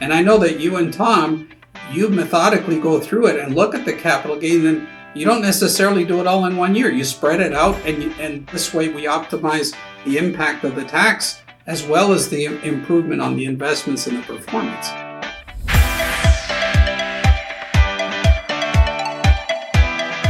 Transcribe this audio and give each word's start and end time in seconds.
And 0.00 0.12
I 0.12 0.22
know 0.22 0.38
that 0.38 0.60
you 0.60 0.76
and 0.76 0.92
Tom, 0.92 1.48
you 1.90 2.08
methodically 2.08 2.80
go 2.80 3.00
through 3.00 3.28
it 3.28 3.38
and 3.38 3.54
look 3.54 3.74
at 3.74 3.84
the 3.84 3.92
capital 3.92 4.36
gain 4.36 4.66
and 4.66 4.88
you 5.14 5.24
don't 5.24 5.42
necessarily 5.42 6.04
do 6.04 6.20
it 6.20 6.26
all 6.26 6.46
in 6.46 6.56
one 6.56 6.74
year. 6.74 6.90
You 6.90 7.04
spread 7.04 7.40
it 7.40 7.52
out 7.52 7.76
and 7.86 8.02
you, 8.02 8.14
and 8.18 8.46
this 8.48 8.74
way 8.74 8.88
we 8.88 9.04
optimize 9.04 9.76
the 10.04 10.18
impact 10.18 10.64
of 10.64 10.74
the 10.74 10.84
tax 10.84 11.42
as 11.66 11.86
well 11.86 12.12
as 12.12 12.28
the 12.28 12.44
improvement 12.44 13.22
on 13.22 13.36
the 13.36 13.44
investments 13.46 14.06
and 14.06 14.18
the 14.18 14.22
performance. 14.22 14.88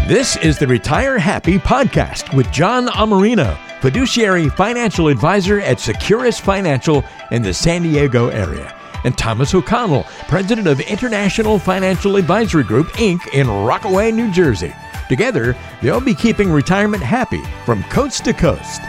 This 0.07 0.37
is 0.37 0.59
the 0.59 0.67
Retire 0.67 1.19
Happy 1.19 1.57
podcast 1.57 2.37
with 2.37 2.53
John 2.53 2.89
Amarino, 2.89 3.57
fiduciary 3.81 4.51
financial 4.51 5.09
advisor 5.09 5.61
at 5.61 5.81
Securus 5.81 6.39
Financial 6.39 7.03
in 7.31 7.41
the 7.41 7.55
San 7.55 7.85
Diego 7.85 8.29
area, 8.29 8.79
and 9.05 9.17
Thomas 9.17 9.55
O'Connell, 9.55 10.05
president 10.29 10.67
of 10.67 10.81
International 10.81 11.59
Financial 11.59 12.17
Advisory 12.17 12.65
Group, 12.65 12.89
Inc. 12.95 13.33
in 13.33 13.49
Rockaway, 13.49 14.11
New 14.11 14.33
Jersey. 14.33 14.75
Together, 15.09 15.57
they'll 15.83 16.01
be 16.01 16.15
keeping 16.15 16.51
retirement 16.51 17.03
happy 17.03 17.43
from 17.65 17.83
coast 17.85 18.25
to 18.25 18.33
coast. 18.33 18.81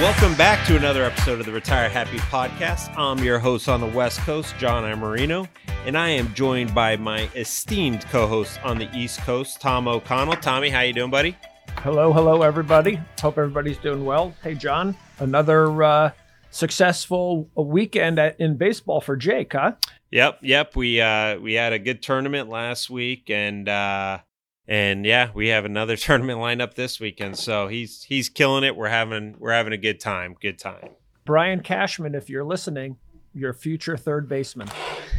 Welcome 0.00 0.36
back 0.36 0.66
to 0.68 0.76
another 0.76 1.04
episode 1.04 1.40
of 1.40 1.46
the 1.46 1.52
Retire 1.52 1.88
Happy 1.88 2.18
podcast. 2.18 2.96
I'm 2.96 3.18
your 3.18 3.38
host 3.38 3.68
on 3.68 3.80
the 3.80 3.86
West 3.86 4.20
Coast, 4.20 4.56
John 4.56 4.84
Amarino, 4.84 5.48
and 5.84 5.98
I 5.98 6.08
am 6.10 6.32
joined 6.34 6.74
by 6.74 6.96
my 6.96 7.28
esteemed 7.34 8.06
co-host 8.06 8.58
on 8.64 8.78
the 8.78 8.88
East 8.96 9.20
Coast, 9.20 9.60
Tom 9.60 9.86
O'Connell. 9.86 10.36
Tommy, 10.36 10.70
how 10.70 10.80
you 10.80 10.92
doing, 10.92 11.10
buddy? 11.10 11.36
Hello, 11.82 12.12
hello, 12.12 12.42
everybody. 12.42 12.98
Hope 13.20 13.38
everybody's 13.38 13.78
doing 13.78 14.04
well. 14.04 14.34
Hey, 14.42 14.54
John, 14.54 14.96
another 15.20 15.80
uh, 15.82 16.10
successful 16.50 17.48
weekend 17.54 18.18
at, 18.18 18.38
in 18.40 18.56
baseball 18.56 19.00
for 19.00 19.16
Jake, 19.16 19.52
huh? 19.52 19.72
Yep, 20.10 20.40
yep. 20.42 20.74
We 20.74 21.00
uh, 21.00 21.38
we 21.38 21.54
had 21.54 21.72
a 21.72 21.78
good 21.78 22.02
tournament 22.02 22.48
last 22.48 22.90
week, 22.90 23.30
and 23.30 23.68
uh, 23.68 24.18
and 24.66 25.06
yeah, 25.06 25.30
we 25.34 25.48
have 25.48 25.64
another 25.64 25.96
tournament 25.98 26.40
lined 26.40 26.60
up 26.60 26.74
this 26.74 26.98
weekend. 26.98 27.38
So 27.38 27.68
he's 27.68 28.02
he's 28.02 28.28
killing 28.28 28.64
it. 28.64 28.74
We're 28.74 28.88
having 28.88 29.36
we're 29.38 29.52
having 29.52 29.72
a 29.72 29.78
good 29.78 30.00
time. 30.00 30.34
Good 30.40 30.58
time. 30.58 30.90
Brian 31.24 31.60
Cashman, 31.60 32.16
if 32.16 32.28
you're 32.28 32.44
listening, 32.44 32.96
your 33.34 33.52
future 33.52 33.96
third 33.96 34.28
baseman. 34.28 34.68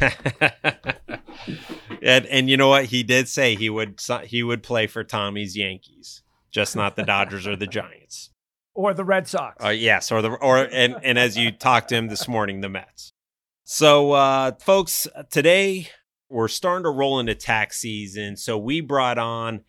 and 2.02 2.26
and 2.26 2.50
you 2.50 2.56
know 2.56 2.68
what? 2.68 2.84
He 2.86 3.02
did 3.02 3.28
say 3.28 3.54
he 3.54 3.70
would 3.70 3.98
he 4.24 4.42
would 4.42 4.62
play 4.62 4.86
for 4.86 5.04
Tommy's 5.04 5.56
Yankees, 5.56 6.22
just 6.50 6.76
not 6.76 6.96
the 6.96 7.02
Dodgers 7.02 7.46
or 7.46 7.56
the 7.56 7.66
Giants. 7.66 8.30
Or 8.74 8.94
the 8.94 9.04
Red 9.04 9.26
Sox. 9.28 9.64
Uh, 9.64 9.68
yes, 9.68 10.12
or 10.12 10.22
the 10.22 10.30
or 10.30 10.58
and 10.58 10.96
and 11.02 11.18
as 11.18 11.36
you 11.36 11.50
talked 11.50 11.88
to 11.90 11.96
him 11.96 12.08
this 12.08 12.28
morning, 12.28 12.60
the 12.60 12.68
Mets. 12.68 13.12
So, 13.64 14.12
uh, 14.12 14.52
folks, 14.58 15.06
today 15.30 15.88
we're 16.28 16.48
starting 16.48 16.84
to 16.84 16.90
roll 16.90 17.18
into 17.18 17.34
tax 17.34 17.78
season. 17.78 18.36
So 18.36 18.56
we 18.56 18.80
brought 18.80 19.18
on 19.18 19.62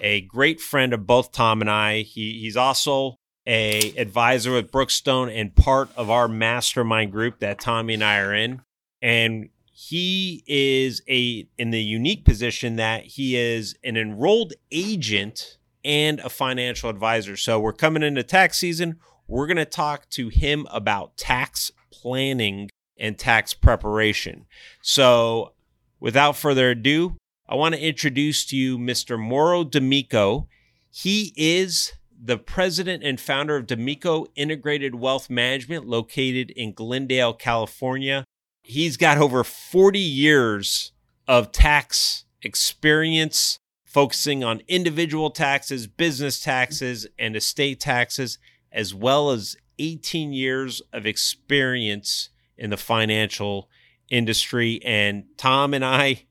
a 0.00 0.22
great 0.22 0.60
friend 0.60 0.92
of 0.92 1.06
both 1.06 1.32
Tom 1.32 1.60
and 1.60 1.70
I. 1.70 2.02
He, 2.02 2.40
he's 2.40 2.56
also 2.56 3.16
a 3.46 3.94
advisor 3.96 4.52
with 4.52 4.70
Brookstone 4.70 5.30
and 5.30 5.54
part 5.54 5.88
of 5.96 6.10
our 6.10 6.28
mastermind 6.28 7.12
group 7.12 7.38
that 7.38 7.60
Tommy 7.60 7.94
and 7.94 8.04
I 8.04 8.18
are 8.18 8.34
in. 8.34 8.62
And 9.00 9.48
he 9.72 10.42
is 10.46 11.02
a 11.08 11.48
in 11.56 11.70
the 11.70 11.80
unique 11.80 12.24
position 12.24 12.76
that 12.76 13.04
he 13.04 13.36
is 13.36 13.76
an 13.84 13.96
enrolled 13.96 14.52
agent 14.72 15.57
and 15.88 16.20
a 16.20 16.28
financial 16.28 16.90
advisor. 16.90 17.34
So 17.34 17.58
we're 17.58 17.72
coming 17.72 18.02
into 18.02 18.22
tax 18.22 18.58
season. 18.58 18.98
We're 19.26 19.46
going 19.46 19.56
to 19.56 19.64
talk 19.64 20.08
to 20.10 20.28
him 20.28 20.66
about 20.70 21.16
tax 21.16 21.72
planning 21.90 22.70
and 22.98 23.18
tax 23.18 23.54
preparation. 23.54 24.44
So 24.82 25.54
without 25.98 26.36
further 26.36 26.70
ado, 26.70 27.16
I 27.48 27.54
want 27.54 27.74
to 27.74 27.80
introduce 27.80 28.44
to 28.46 28.56
you 28.56 28.76
Mr. 28.76 29.18
Mauro 29.18 29.64
D'Amico. 29.64 30.46
He 30.90 31.32
is 31.36 31.94
the 32.22 32.36
president 32.36 33.02
and 33.02 33.18
founder 33.18 33.56
of 33.56 33.66
D'Amico 33.66 34.26
Integrated 34.36 34.94
Wealth 34.94 35.30
Management, 35.30 35.86
located 35.86 36.50
in 36.50 36.74
Glendale, 36.74 37.32
California. 37.32 38.24
He's 38.62 38.98
got 38.98 39.16
over 39.16 39.42
40 39.42 39.98
years 39.98 40.92
of 41.26 41.50
tax 41.52 42.26
experience, 42.42 43.58
focusing 43.88 44.44
on 44.44 44.60
individual 44.68 45.30
taxes, 45.30 45.86
business 45.86 46.40
taxes, 46.40 47.06
and 47.18 47.34
estate 47.34 47.80
taxes, 47.80 48.38
as 48.70 48.94
well 48.94 49.30
as 49.30 49.56
18 49.78 50.32
years 50.32 50.82
of 50.92 51.06
experience 51.06 52.28
in 52.58 52.68
the 52.68 52.76
financial 52.76 53.70
industry. 54.10 54.78
And 54.84 55.24
Tom 55.38 55.72
and 55.72 55.84
I, 55.84 56.24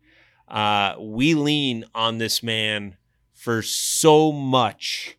uh, 0.48 0.96
we 1.00 1.34
lean 1.34 1.86
on 1.96 2.20
this 2.20 2.44
man 2.44 2.96
for 3.34 3.64
so 3.64 4.32
much 4.32 5.18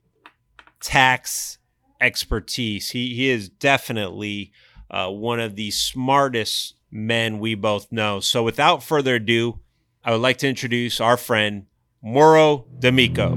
tax 0.80 1.58
expertise. 2.00 2.90
He, 2.90 3.14
he 3.16 3.30
is 3.30 3.48
definitely 3.48 4.52
uh, 4.90 5.10
one 5.10 5.40
of 5.40 5.56
the 5.56 5.72
smartest 5.72 6.76
men 6.90 7.40
we 7.40 7.56
both 7.56 7.90
know. 7.90 8.20
So 8.20 8.44
without 8.44 8.82
further 8.82 9.16
ado, 9.16 9.58
I 10.04 10.12
would 10.12 10.20
like 10.20 10.38
to 10.38 10.48
introduce 10.48 11.00
our 11.00 11.16
friend, 11.16 11.66
Mauro 12.00 12.64
D'Amico. 12.78 13.34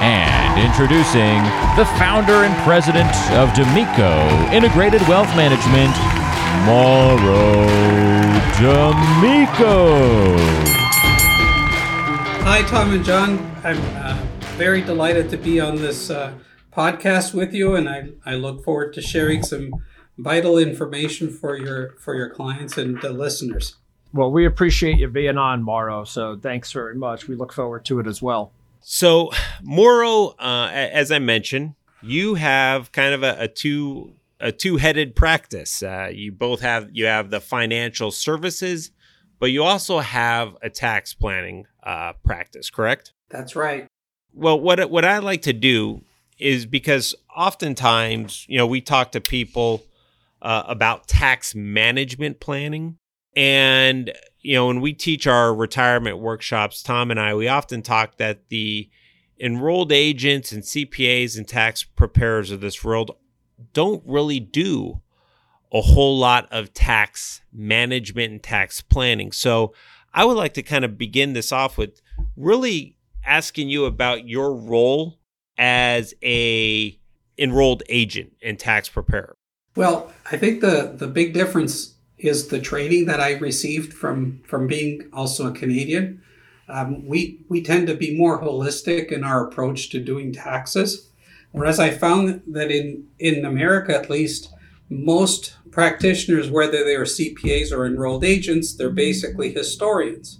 And 0.00 0.60
introducing 0.60 1.42
the 1.74 1.84
founder 1.98 2.44
and 2.44 2.54
president 2.62 3.10
of 3.32 3.52
D'Amico 3.54 4.28
Integrated 4.52 5.02
Wealth 5.08 5.34
Management, 5.34 5.96
Mauro 6.64 7.66
D'Amico. 8.60 10.36
Hi, 12.44 12.62
Tom 12.68 12.92
and 12.92 13.04
John. 13.04 13.38
I'm 13.64 13.80
uh, 13.96 14.16
very 14.54 14.80
delighted 14.80 15.28
to 15.30 15.36
be 15.36 15.58
on 15.58 15.74
this 15.74 16.08
uh, 16.08 16.34
podcast 16.72 17.34
with 17.34 17.52
you, 17.52 17.74
and 17.74 17.88
I, 17.88 18.10
I 18.24 18.36
look 18.36 18.62
forward 18.62 18.92
to 18.92 19.02
sharing 19.02 19.42
some 19.42 19.72
vital 20.18 20.58
information 20.58 21.30
for 21.30 21.56
your 21.56 21.92
for 21.98 22.14
your 22.14 22.30
clients 22.30 22.78
and 22.78 23.00
the 23.00 23.10
listeners. 23.10 23.76
Well, 24.12 24.30
we 24.30 24.46
appreciate 24.46 24.98
you 24.98 25.08
being 25.08 25.36
on, 25.36 25.62
Mauro. 25.62 26.04
So 26.04 26.36
thanks 26.36 26.72
very 26.72 26.94
much. 26.94 27.28
We 27.28 27.34
look 27.34 27.52
forward 27.52 27.84
to 27.86 28.00
it 28.00 28.06
as 28.06 28.22
well. 28.22 28.52
So, 28.80 29.32
Mauro, 29.62 30.28
uh, 30.38 30.70
as 30.72 31.10
I 31.10 31.18
mentioned, 31.18 31.74
you 32.02 32.34
have 32.34 32.92
kind 32.92 33.14
of 33.14 33.22
a, 33.22 33.36
a 33.40 33.48
two 33.48 34.14
a 34.40 34.52
two 34.52 34.76
headed 34.76 35.16
practice. 35.16 35.82
Uh, 35.82 36.10
you 36.12 36.32
both 36.32 36.60
have 36.60 36.90
you 36.92 37.06
have 37.06 37.30
the 37.30 37.40
financial 37.40 38.10
services, 38.10 38.90
but 39.38 39.46
you 39.46 39.64
also 39.64 39.98
have 39.98 40.56
a 40.62 40.70
tax 40.70 41.14
planning 41.14 41.66
uh, 41.82 42.12
practice. 42.24 42.70
Correct? 42.70 43.12
That's 43.28 43.56
right. 43.56 43.86
Well, 44.32 44.60
what 44.60 44.90
what 44.90 45.04
I 45.04 45.18
like 45.18 45.42
to 45.42 45.52
do 45.52 46.02
is 46.38 46.66
because 46.66 47.14
oftentimes, 47.34 48.46
you 48.48 48.58
know, 48.58 48.66
we 48.66 48.80
talk 48.80 49.12
to 49.12 49.20
people 49.20 49.82
uh, 50.46 50.62
about 50.68 51.08
tax 51.08 51.56
management 51.56 52.38
planning, 52.38 52.98
and 53.34 54.12
you 54.40 54.54
know, 54.54 54.68
when 54.68 54.80
we 54.80 54.92
teach 54.92 55.26
our 55.26 55.52
retirement 55.52 56.18
workshops, 56.18 56.84
Tom 56.84 57.10
and 57.10 57.18
I, 57.18 57.34
we 57.34 57.48
often 57.48 57.82
talk 57.82 58.16
that 58.18 58.48
the 58.48 58.88
enrolled 59.40 59.90
agents 59.90 60.52
and 60.52 60.62
CPAs 60.62 61.36
and 61.36 61.48
tax 61.48 61.82
preparers 61.82 62.52
of 62.52 62.60
this 62.60 62.84
world 62.84 63.10
don't 63.72 64.04
really 64.06 64.38
do 64.38 65.02
a 65.72 65.80
whole 65.80 66.16
lot 66.16 66.46
of 66.52 66.72
tax 66.72 67.40
management 67.52 68.30
and 68.30 68.42
tax 68.42 68.80
planning. 68.80 69.32
So 69.32 69.74
I 70.14 70.24
would 70.24 70.36
like 70.36 70.54
to 70.54 70.62
kind 70.62 70.84
of 70.84 70.96
begin 70.96 71.32
this 71.32 71.50
off 71.50 71.76
with 71.76 72.00
really 72.36 72.96
asking 73.24 73.68
you 73.68 73.84
about 73.86 74.28
your 74.28 74.54
role 74.54 75.18
as 75.58 76.14
a 76.22 76.96
enrolled 77.36 77.82
agent 77.88 78.34
and 78.44 78.60
tax 78.60 78.88
preparer. 78.88 79.36
Well, 79.76 80.10
I 80.32 80.38
think 80.38 80.62
the 80.62 80.94
the 80.96 81.06
big 81.06 81.34
difference 81.34 81.94
is 82.18 82.48
the 82.48 82.58
training 82.58 83.04
that 83.06 83.20
I 83.20 83.34
received 83.34 83.92
from 83.92 84.40
from 84.44 84.66
being 84.66 85.08
also 85.12 85.46
a 85.46 85.52
Canadian. 85.52 86.22
Um, 86.68 87.06
we 87.06 87.40
we 87.48 87.62
tend 87.62 87.86
to 87.86 87.94
be 87.94 88.16
more 88.16 88.42
holistic 88.42 89.12
in 89.12 89.22
our 89.22 89.46
approach 89.46 89.90
to 89.90 90.00
doing 90.00 90.32
taxes, 90.32 91.10
whereas 91.52 91.78
I 91.78 91.90
found 91.90 92.42
that 92.48 92.70
in 92.70 93.06
in 93.18 93.44
America 93.44 93.94
at 93.94 94.10
least 94.10 94.52
most 94.88 95.56
practitioners, 95.70 96.50
whether 96.50 96.82
they 96.82 96.94
are 96.94 97.04
CPAs 97.04 97.70
or 97.70 97.84
enrolled 97.84 98.24
agents, 98.24 98.74
they're 98.74 98.88
basically 98.88 99.52
historians, 99.52 100.38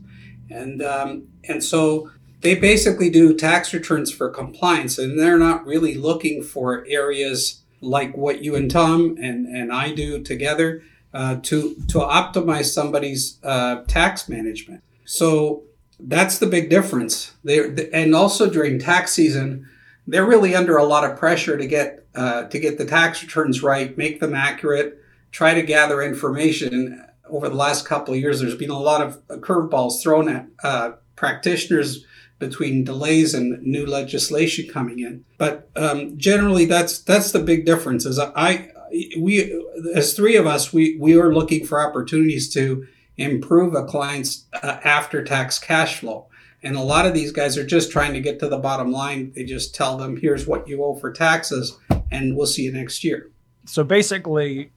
and 0.50 0.82
um, 0.82 1.28
and 1.44 1.62
so 1.62 2.10
they 2.40 2.54
basically 2.54 3.10
do 3.10 3.36
tax 3.36 3.74
returns 3.74 4.10
for 4.10 4.30
compliance, 4.30 4.98
and 4.98 5.18
they're 5.18 5.38
not 5.38 5.66
really 5.66 5.94
looking 5.94 6.42
for 6.42 6.86
areas 6.88 7.62
like 7.80 8.16
what 8.16 8.42
you 8.42 8.54
and 8.56 8.70
Tom 8.70 9.16
and, 9.20 9.46
and 9.46 9.72
I 9.72 9.92
do 9.92 10.22
together 10.22 10.82
uh, 11.14 11.36
to 11.42 11.74
to 11.88 11.98
optimize 11.98 12.66
somebody's 12.66 13.38
uh, 13.42 13.82
tax 13.86 14.28
management. 14.28 14.82
So 15.04 15.62
That's 15.98 16.38
the 16.38 16.46
big 16.46 16.68
difference. 16.68 17.34
They 17.44 17.90
and 17.92 18.14
also 18.14 18.50
during 18.50 18.78
tax 18.78 19.12
season, 19.12 19.66
they're 20.06 20.26
really 20.26 20.54
under 20.54 20.76
a 20.76 20.84
lot 20.84 21.10
of 21.10 21.18
pressure 21.18 21.56
to 21.56 21.66
get 21.66 22.06
uh, 22.14 22.44
to 22.44 22.58
get 22.58 22.78
the 22.78 22.84
tax 22.84 23.22
returns 23.22 23.62
right, 23.62 23.96
make 23.96 24.20
them 24.20 24.34
accurate, 24.34 25.02
try 25.30 25.54
to 25.54 25.62
gather 25.62 26.02
information. 26.02 27.02
Over 27.28 27.48
the 27.48 27.56
last 27.56 27.86
couple 27.86 28.14
of 28.14 28.20
years, 28.20 28.40
there's 28.40 28.54
been 28.54 28.70
a 28.70 28.78
lot 28.78 29.02
of 29.02 29.26
curveballs 29.40 30.00
thrown 30.00 30.28
at 30.28 30.46
uh, 30.62 30.92
practitioners 31.16 32.04
between 32.38 32.84
delays 32.84 33.34
and 33.34 33.62
new 33.62 33.86
legislation 33.86 34.68
coming 34.68 34.98
in. 34.98 35.24
But 35.38 35.70
um, 35.76 36.18
generally, 36.18 36.64
that's 36.64 36.98
that's 37.00 37.32
the 37.32 37.38
big 37.40 37.64
difference. 37.64 38.04
Is 38.04 38.18
I 38.18 38.70
we 39.18 39.62
as 39.94 40.14
three 40.14 40.36
of 40.36 40.46
us 40.46 40.72
we 40.72 40.96
we 40.98 41.18
are 41.18 41.34
looking 41.34 41.66
for 41.66 41.86
opportunities 41.86 42.52
to 42.54 42.86
improve 43.16 43.74
a 43.74 43.84
client's 43.84 44.44
uh, 44.62 44.78
after 44.84 45.24
tax 45.24 45.58
cash 45.58 46.00
flow. 46.00 46.26
And 46.62 46.76
a 46.76 46.82
lot 46.82 47.06
of 47.06 47.14
these 47.14 47.32
guys 47.32 47.56
are 47.56 47.66
just 47.66 47.92
trying 47.92 48.12
to 48.14 48.20
get 48.20 48.40
to 48.40 48.48
the 48.48 48.58
bottom 48.58 48.90
line. 48.90 49.32
They 49.34 49.44
just 49.44 49.74
tell 49.74 49.96
them, 49.96 50.16
here's 50.16 50.46
what 50.46 50.66
you 50.66 50.82
owe 50.82 50.96
for 50.96 51.12
taxes, 51.12 51.78
and 52.10 52.36
we'll 52.36 52.46
see 52.46 52.62
you 52.62 52.72
next 52.72 53.04
year. 53.04 53.30
So 53.66 53.84
basically, 53.84 54.72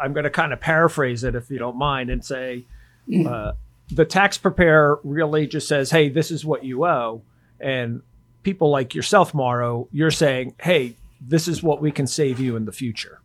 I'm 0.00 0.12
going 0.12 0.24
to 0.24 0.30
kind 0.30 0.52
of 0.52 0.60
paraphrase 0.60 1.24
it 1.24 1.34
if 1.34 1.50
you 1.50 1.58
don't 1.58 1.76
mind 1.76 2.10
and 2.10 2.24
say 2.24 2.66
mm. 3.08 3.26
uh, 3.26 3.54
the 3.94 4.04
tax 4.04 4.38
preparer 4.38 5.00
really 5.04 5.46
just 5.46 5.68
says, 5.68 5.90
hey, 5.90 6.08
this 6.08 6.30
is 6.30 6.44
what 6.44 6.64
you 6.64 6.84
owe. 6.84 7.22
And 7.60 8.02
people 8.42 8.70
like 8.70 8.94
yourself, 8.94 9.34
Mauro, 9.34 9.88
you're 9.92 10.10
saying, 10.10 10.54
hey, 10.60 10.96
this 11.20 11.46
is 11.46 11.62
what 11.62 11.80
we 11.80 11.92
can 11.92 12.06
save 12.06 12.40
you 12.40 12.56
in 12.56 12.64
the 12.64 12.72
future. 12.72 13.20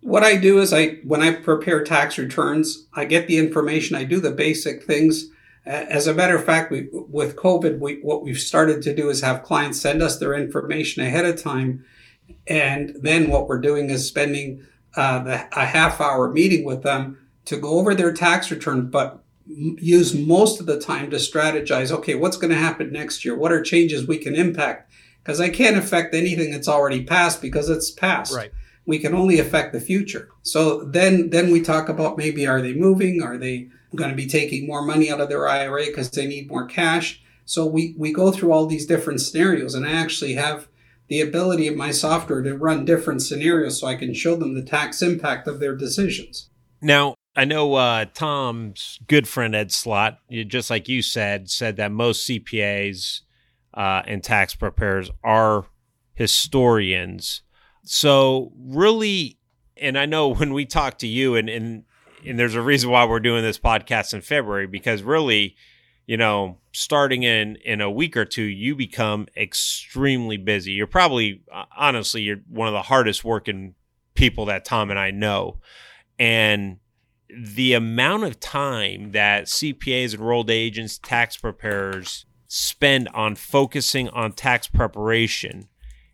What 0.00 0.24
I 0.24 0.36
do 0.36 0.60
is 0.60 0.72
I 0.72 0.96
when 1.04 1.22
I 1.22 1.34
prepare 1.34 1.84
tax 1.84 2.18
returns, 2.18 2.86
I 2.94 3.04
get 3.04 3.26
the 3.26 3.36
information, 3.36 3.96
I 3.96 4.04
do 4.04 4.20
the 4.20 4.30
basic 4.30 4.82
things. 4.84 5.28
As 5.66 6.06
a 6.06 6.14
matter 6.14 6.34
of 6.34 6.44
fact, 6.44 6.70
we, 6.70 6.88
with 6.92 7.36
COVID, 7.36 7.78
we, 7.78 8.00
what 8.00 8.22
we've 8.22 8.38
started 8.38 8.80
to 8.82 8.94
do 8.94 9.10
is 9.10 9.20
have 9.20 9.42
clients 9.42 9.78
send 9.78 10.02
us 10.02 10.18
their 10.18 10.32
information 10.32 11.02
ahead 11.02 11.26
of 11.26 11.42
time. 11.42 11.84
And 12.46 12.96
then 13.02 13.28
what 13.28 13.48
we're 13.48 13.60
doing 13.60 13.90
is 13.90 14.08
spending 14.08 14.64
uh, 14.96 15.22
the, 15.24 15.48
a 15.52 15.66
half 15.66 16.00
hour 16.00 16.32
meeting 16.32 16.64
with 16.64 16.82
them 16.84 17.18
to 17.44 17.58
go 17.58 17.78
over 17.78 17.94
their 17.94 18.14
tax 18.14 18.50
return, 18.50 18.88
but 18.88 19.22
use 19.48 20.14
most 20.14 20.60
of 20.60 20.66
the 20.66 20.78
time 20.78 21.10
to 21.10 21.16
strategize 21.16 21.90
okay, 21.90 22.14
what's 22.14 22.36
going 22.36 22.50
to 22.50 22.56
happen 22.56 22.92
next 22.92 23.24
year? 23.24 23.36
What 23.36 23.52
are 23.52 23.62
changes 23.62 24.06
we 24.06 24.18
can 24.18 24.34
impact? 24.34 24.92
Because 25.22 25.40
I 25.40 25.48
can't 25.48 25.76
affect 25.76 26.14
anything 26.14 26.50
that's 26.50 26.68
already 26.68 27.04
passed 27.04 27.42
because 27.42 27.68
it's 27.68 27.90
past. 27.90 28.34
Right 28.34 28.52
we 28.88 28.98
can 28.98 29.14
only 29.14 29.38
affect 29.38 29.74
the 29.74 29.80
future. 29.80 30.30
So 30.42 30.82
then, 30.82 31.28
then 31.28 31.52
we 31.52 31.60
talk 31.60 31.90
about 31.90 32.16
maybe 32.16 32.46
are 32.46 32.62
they 32.62 32.72
moving? 32.72 33.22
Are 33.22 33.36
they 33.36 33.68
going 33.94 34.08
to 34.08 34.16
be 34.16 34.26
taking 34.26 34.66
more 34.66 34.80
money 34.80 35.10
out 35.10 35.20
of 35.20 35.28
their 35.28 35.46
IRA 35.46 35.84
because 35.84 36.10
they 36.10 36.26
need 36.26 36.48
more 36.48 36.64
cash? 36.64 37.22
So 37.44 37.66
we, 37.66 37.94
we 37.98 38.14
go 38.14 38.32
through 38.32 38.50
all 38.50 38.64
these 38.64 38.86
different 38.86 39.20
scenarios 39.20 39.74
and 39.74 39.86
I 39.86 39.92
actually 39.92 40.32
have 40.34 40.68
the 41.08 41.20
ability 41.20 41.66
in 41.66 41.76
my 41.76 41.90
software 41.90 42.40
to 42.40 42.56
run 42.56 42.86
different 42.86 43.20
scenarios 43.20 43.78
so 43.78 43.86
I 43.86 43.94
can 43.94 44.14
show 44.14 44.36
them 44.36 44.54
the 44.54 44.62
tax 44.62 45.02
impact 45.02 45.46
of 45.46 45.60
their 45.60 45.76
decisions. 45.76 46.48
Now, 46.80 47.16
I 47.38 47.44
know 47.44 47.74
uh, 47.74 48.06
Tom's 48.12 48.98
good 49.06 49.28
friend 49.28 49.54
Ed 49.54 49.72
Slott, 49.72 50.18
just 50.48 50.70
like 50.70 50.88
you 50.88 51.02
said, 51.02 51.48
said 51.48 51.76
that 51.76 51.92
most 51.92 52.28
CPAs 52.28 53.20
uh, 53.72 54.02
and 54.06 54.22
tax 54.22 54.54
preparers 54.54 55.10
are 55.22 55.66
historians 56.14 57.42
so 57.90 58.52
really, 58.58 59.38
and 59.76 59.98
I 59.98 60.04
know 60.04 60.28
when 60.28 60.52
we 60.52 60.66
talk 60.66 60.98
to 60.98 61.06
you, 61.06 61.36
and 61.36 61.48
and 61.48 61.84
and 62.26 62.38
there's 62.38 62.54
a 62.54 62.60
reason 62.60 62.90
why 62.90 63.06
we're 63.06 63.18
doing 63.18 63.42
this 63.42 63.58
podcast 63.58 64.12
in 64.12 64.20
February 64.20 64.66
because 64.66 65.02
really, 65.02 65.56
you 66.06 66.18
know, 66.18 66.58
starting 66.72 67.22
in 67.22 67.56
in 67.64 67.80
a 67.80 67.90
week 67.90 68.14
or 68.14 68.26
two, 68.26 68.42
you 68.42 68.76
become 68.76 69.26
extremely 69.34 70.36
busy. 70.36 70.72
You're 70.72 70.86
probably 70.86 71.42
uh, 71.50 71.64
honestly, 71.76 72.20
you're 72.20 72.40
one 72.48 72.68
of 72.68 72.74
the 72.74 72.82
hardest 72.82 73.24
working 73.24 73.74
people 74.14 74.46
that 74.46 74.66
Tom 74.66 74.90
and 74.90 74.98
I 74.98 75.10
know, 75.10 75.56
and 76.18 76.78
the 77.30 77.74
amount 77.74 78.24
of 78.24 78.40
time 78.40 79.12
that 79.12 79.44
CPAs, 79.44 80.14
enrolled 80.14 80.50
agents, 80.50 80.98
tax 80.98 81.36
preparers 81.36 82.24
spend 82.46 83.08
on 83.08 83.34
focusing 83.34 84.08
on 84.08 84.32
tax 84.32 84.66
preparation, 84.68 85.68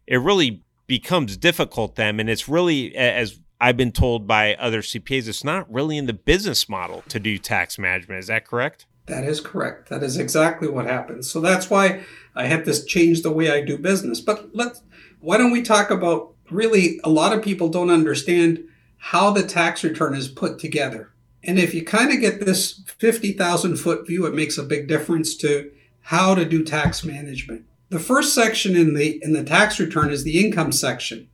it 0.06 0.20
really 0.20 0.62
becomes 0.86 1.36
difficult 1.36 1.96
then 1.96 2.20
and 2.20 2.28
it's 2.28 2.46
really 2.48 2.94
as 2.94 3.40
I've 3.60 3.76
been 3.76 3.92
told 3.92 4.26
by 4.26 4.54
other 4.56 4.82
CPAs 4.82 5.28
it's 5.28 5.44
not 5.44 5.72
really 5.72 5.96
in 5.96 6.06
the 6.06 6.12
business 6.12 6.68
model 6.68 7.02
to 7.08 7.18
do 7.18 7.38
tax 7.38 7.78
management. 7.78 8.18
Is 8.18 8.26
that 8.26 8.44
correct? 8.44 8.84
That 9.06 9.24
is 9.24 9.40
correct. 9.40 9.88
That 9.88 10.02
is 10.02 10.18
exactly 10.18 10.68
what 10.68 10.86
happens. 10.86 11.30
So 11.30 11.40
that's 11.40 11.70
why 11.70 12.04
I 12.34 12.44
had 12.44 12.64
to 12.66 12.84
change 12.84 13.22
the 13.22 13.32
way 13.32 13.50
I 13.50 13.62
do 13.62 13.78
business. 13.78 14.20
But 14.20 14.54
let's 14.54 14.82
why 15.20 15.38
don't 15.38 15.52
we 15.52 15.62
talk 15.62 15.90
about 15.90 16.34
really 16.50 17.00
a 17.04 17.08
lot 17.08 17.32
of 17.32 17.42
people 17.42 17.68
don't 17.68 17.90
understand 17.90 18.64
how 19.08 19.30
the 19.30 19.42
tax 19.42 19.84
return 19.84 20.14
is 20.14 20.28
put 20.28 20.58
together 20.58 21.12
and 21.42 21.58
if 21.58 21.74
you 21.74 21.84
kind 21.84 22.12
of 22.12 22.20
get 22.20 22.44
this 22.44 22.82
50,000 22.98 23.76
foot 23.76 24.06
view 24.06 24.26
it 24.26 24.34
makes 24.34 24.58
a 24.58 24.62
big 24.62 24.88
difference 24.88 25.36
to 25.36 25.70
how 26.00 26.34
to 26.34 26.44
do 26.44 26.64
tax 26.64 27.04
management 27.04 27.64
the 27.94 28.00
first 28.00 28.34
section 28.34 28.74
in 28.74 28.94
the 28.94 29.22
in 29.22 29.34
the 29.34 29.44
tax 29.44 29.78
return 29.78 30.10
is 30.10 30.24
the 30.24 30.44
income 30.44 30.72
section, 30.72 31.28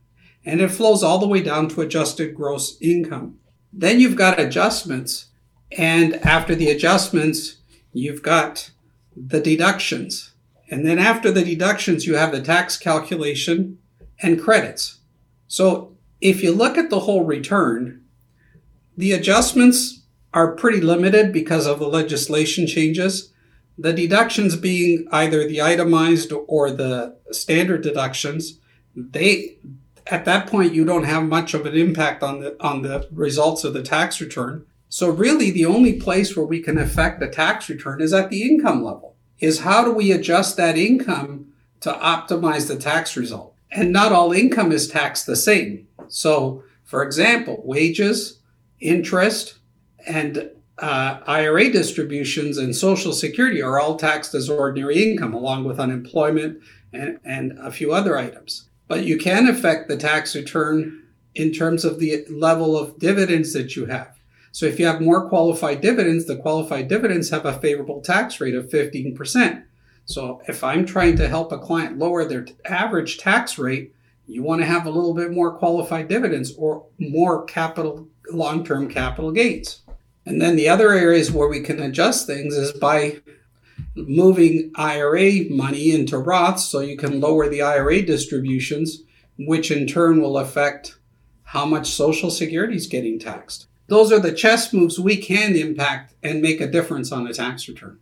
and 0.45 0.61
it 0.61 0.69
flows 0.69 1.01
all 1.01 1.17
the 1.17 1.27
way 1.27 1.41
down 1.41 1.69
to 1.69 1.81
adjusted 1.81 2.35
gross 2.35 2.77
income. 2.79 3.39
Then 3.73 3.99
you've 3.99 4.15
got 4.15 4.39
adjustments, 4.39 5.27
and 5.75 6.15
after 6.25 6.53
the 6.53 6.69
adjustments, 6.69 7.57
you've 7.93 8.21
got 8.21 8.69
the 9.15 9.39
deductions. 9.39 10.33
And 10.69 10.85
then 10.85 10.99
after 10.99 11.31
the 11.31 11.43
deductions, 11.43 12.05
you 12.05 12.15
have 12.15 12.31
the 12.31 12.41
tax 12.41 12.77
calculation 12.77 13.79
and 14.21 14.39
credits. 14.39 14.99
So 15.47 15.90
if 16.21 16.43
you 16.43 16.53
look 16.53 16.77
at 16.77 16.89
the 16.89 17.01
whole 17.01 17.23
return, 17.23 18.03
the 18.95 19.11
adjustments 19.11 20.03
are 20.33 20.55
pretty 20.55 20.79
limited 20.79 21.33
because 21.33 21.65
of 21.65 21.79
the 21.79 21.87
legislation 21.87 22.67
changes. 22.67 23.33
The 23.77 23.91
deductions 23.91 24.55
being 24.55 25.07
either 25.11 25.47
the 25.47 25.61
itemized 25.61 26.31
or 26.47 26.71
the 26.71 27.17
standard 27.31 27.81
deductions, 27.81 28.59
they 28.95 29.57
at 30.07 30.25
that 30.25 30.47
point 30.47 30.73
you 30.73 30.85
don't 30.85 31.03
have 31.03 31.23
much 31.23 31.53
of 31.53 31.65
an 31.65 31.75
impact 31.75 32.21
on 32.21 32.41
the 32.41 32.55
on 32.61 32.83
the 32.83 33.07
results 33.11 33.63
of 33.63 33.73
the 33.73 33.83
tax 33.83 34.21
return. 34.21 34.65
So 34.89 35.09
really 35.09 35.51
the 35.51 35.65
only 35.65 35.93
place 35.93 36.35
where 36.35 36.45
we 36.45 36.59
can 36.59 36.77
affect 36.77 37.19
the 37.19 37.27
tax 37.27 37.69
return 37.69 38.01
is 38.01 38.13
at 38.13 38.29
the 38.29 38.43
income 38.43 38.83
level. 38.83 39.15
Is 39.39 39.61
how 39.61 39.83
do 39.83 39.91
we 39.91 40.11
adjust 40.11 40.57
that 40.57 40.77
income 40.77 41.53
to 41.79 41.91
optimize 41.91 42.67
the 42.67 42.75
tax 42.75 43.17
result? 43.17 43.55
And 43.71 43.91
not 43.91 44.11
all 44.11 44.33
income 44.33 44.71
is 44.71 44.87
taxed 44.87 45.25
the 45.25 45.35
same. 45.35 45.87
So, 46.11 46.63
for 46.83 47.03
example, 47.03 47.61
wages, 47.63 48.39
interest, 48.79 49.55
and 50.05 50.51
uh, 50.77 51.19
IRA 51.25 51.71
distributions 51.71 52.57
and 52.57 52.75
Social 52.75 53.13
Security 53.13 53.61
are 53.61 53.79
all 53.79 53.95
taxed 53.95 54.33
as 54.33 54.49
ordinary 54.49 55.11
income, 55.11 55.33
along 55.33 55.63
with 55.63 55.79
unemployment 55.79 56.61
and, 56.91 57.19
and 57.23 57.57
a 57.59 57.71
few 57.71 57.93
other 57.93 58.17
items. 58.17 58.67
But 58.87 59.05
you 59.05 59.17
can 59.17 59.47
affect 59.47 59.87
the 59.87 59.97
tax 59.97 60.35
return 60.35 61.03
in 61.33 61.53
terms 61.53 61.85
of 61.85 61.99
the 61.99 62.25
level 62.29 62.77
of 62.77 62.99
dividends 62.99 63.53
that 63.53 63.75
you 63.75 63.85
have. 63.85 64.17
So 64.51 64.65
if 64.65 64.79
you 64.79 64.85
have 64.85 64.99
more 64.99 65.29
qualified 65.29 65.79
dividends, 65.79 66.25
the 66.25 66.35
qualified 66.35 66.89
dividends 66.89 67.29
have 67.29 67.45
a 67.45 67.57
favorable 67.59 68.01
tax 68.01 68.41
rate 68.41 68.55
of 68.55 68.69
15%. 68.69 69.63
So 70.05 70.41
if 70.47 70.63
I'm 70.63 70.85
trying 70.85 71.15
to 71.17 71.29
help 71.29 71.53
a 71.53 71.57
client 71.57 71.97
lower 71.99 72.25
their 72.25 72.45
average 72.65 73.17
tax 73.17 73.57
rate, 73.57 73.95
you 74.31 74.43
want 74.43 74.61
to 74.61 74.65
have 74.65 74.85
a 74.85 74.91
little 74.91 75.13
bit 75.13 75.31
more 75.31 75.57
qualified 75.57 76.07
dividends 76.07 76.53
or 76.57 76.85
more 76.99 77.43
capital 77.45 78.07
long-term 78.31 78.89
capital 78.89 79.31
gains. 79.31 79.81
And 80.25 80.41
then 80.41 80.55
the 80.55 80.69
other 80.69 80.93
areas 80.93 81.31
where 81.31 81.49
we 81.49 81.61
can 81.61 81.81
adjust 81.81 82.27
things 82.27 82.55
is 82.55 82.71
by 82.71 83.17
moving 83.95 84.71
IRA 84.75 85.49
money 85.49 85.91
into 85.91 86.15
Roths 86.15 86.59
so 86.59 86.79
you 86.79 86.95
can 86.95 87.19
lower 87.19 87.49
the 87.49 87.61
IRA 87.61 88.03
distributions, 88.03 89.03
which 89.37 89.71
in 89.71 89.87
turn 89.87 90.21
will 90.21 90.37
affect 90.37 90.97
how 91.43 91.65
much 91.65 91.89
Social 91.89 92.29
Security 92.29 92.75
is 92.75 92.87
getting 92.87 93.19
taxed. 93.19 93.67
Those 93.87 94.13
are 94.13 94.19
the 94.19 94.31
chess 94.31 94.71
moves 94.71 94.97
we 94.97 95.17
can 95.17 95.55
impact 95.55 96.13
and 96.23 96.41
make 96.41 96.61
a 96.61 96.71
difference 96.71 97.11
on 97.11 97.27
a 97.27 97.33
tax 97.33 97.67
return. 97.67 97.99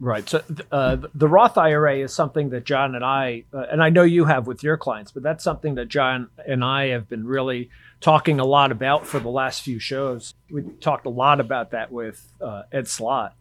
Right. 0.00 0.26
So 0.26 0.42
uh, 0.72 0.96
the 1.14 1.28
Roth 1.28 1.58
IRA 1.58 1.98
is 1.98 2.14
something 2.14 2.48
that 2.50 2.64
John 2.64 2.94
and 2.94 3.04
I, 3.04 3.44
uh, 3.52 3.66
and 3.70 3.82
I 3.82 3.90
know 3.90 4.02
you 4.02 4.24
have 4.24 4.46
with 4.46 4.62
your 4.62 4.78
clients, 4.78 5.12
but 5.12 5.22
that's 5.22 5.44
something 5.44 5.74
that 5.74 5.88
John 5.88 6.30
and 6.46 6.64
I 6.64 6.86
have 6.86 7.06
been 7.06 7.26
really 7.26 7.68
talking 8.00 8.40
a 8.40 8.44
lot 8.44 8.72
about 8.72 9.06
for 9.06 9.20
the 9.20 9.28
last 9.28 9.62
few 9.62 9.78
shows. 9.78 10.32
We 10.50 10.62
talked 10.80 11.04
a 11.04 11.10
lot 11.10 11.38
about 11.38 11.72
that 11.72 11.92
with 11.92 12.32
uh, 12.40 12.62
Ed 12.72 12.88
Slott, 12.88 13.34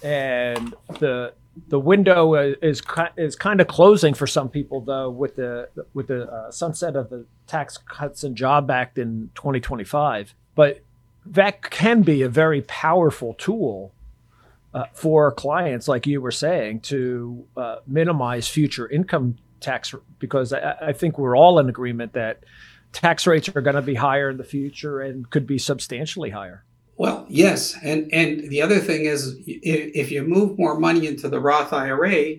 and 0.00 0.74
the 1.00 1.32
the 1.68 1.80
window 1.80 2.34
is 2.34 2.80
is 3.16 3.36
kind 3.36 3.60
of 3.60 3.66
closing 3.66 4.14
for 4.14 4.28
some 4.28 4.48
people 4.48 4.80
though 4.80 5.10
with 5.10 5.34
the 5.34 5.68
with 5.92 6.06
the 6.06 6.30
uh, 6.30 6.50
sunset 6.52 6.94
of 6.94 7.10
the 7.10 7.26
Tax 7.48 7.78
Cuts 7.78 8.22
and 8.22 8.36
Job 8.36 8.70
Act 8.70 8.96
in 8.96 9.30
2025. 9.34 10.34
But 10.54 10.82
that 11.26 11.68
can 11.68 12.02
be 12.02 12.22
a 12.22 12.28
very 12.28 12.62
powerful 12.62 13.34
tool 13.34 13.92
uh, 14.74 14.86
for 14.92 15.30
clients, 15.30 15.86
like 15.86 16.06
you 16.06 16.20
were 16.20 16.32
saying, 16.32 16.80
to 16.80 17.46
uh, 17.56 17.76
minimize 17.86 18.48
future 18.48 18.88
income 18.88 19.36
tax 19.60 19.94
because 20.18 20.52
I, 20.52 20.76
I, 20.88 20.92
think 20.92 21.16
we're 21.16 21.36
all 21.36 21.58
in 21.58 21.68
agreement 21.68 22.12
that 22.14 22.44
tax 22.92 23.26
rates 23.26 23.48
are 23.48 23.60
going 23.60 23.76
to 23.76 23.82
be 23.82 23.94
higher 23.94 24.28
in 24.28 24.36
the 24.36 24.44
future 24.44 25.00
and 25.00 25.30
could 25.30 25.46
be 25.46 25.58
substantially 25.58 26.30
higher. 26.30 26.64
Well, 26.96 27.24
yes, 27.28 27.76
and 27.82 28.12
and 28.12 28.50
the 28.50 28.62
other 28.62 28.78
thing 28.78 29.04
is, 29.06 29.36
if 29.46 30.12
you 30.12 30.22
move 30.22 30.58
more 30.58 30.78
money 30.78 31.06
into 31.06 31.28
the 31.28 31.40
Roth 31.40 31.72
IRA, 31.72 32.36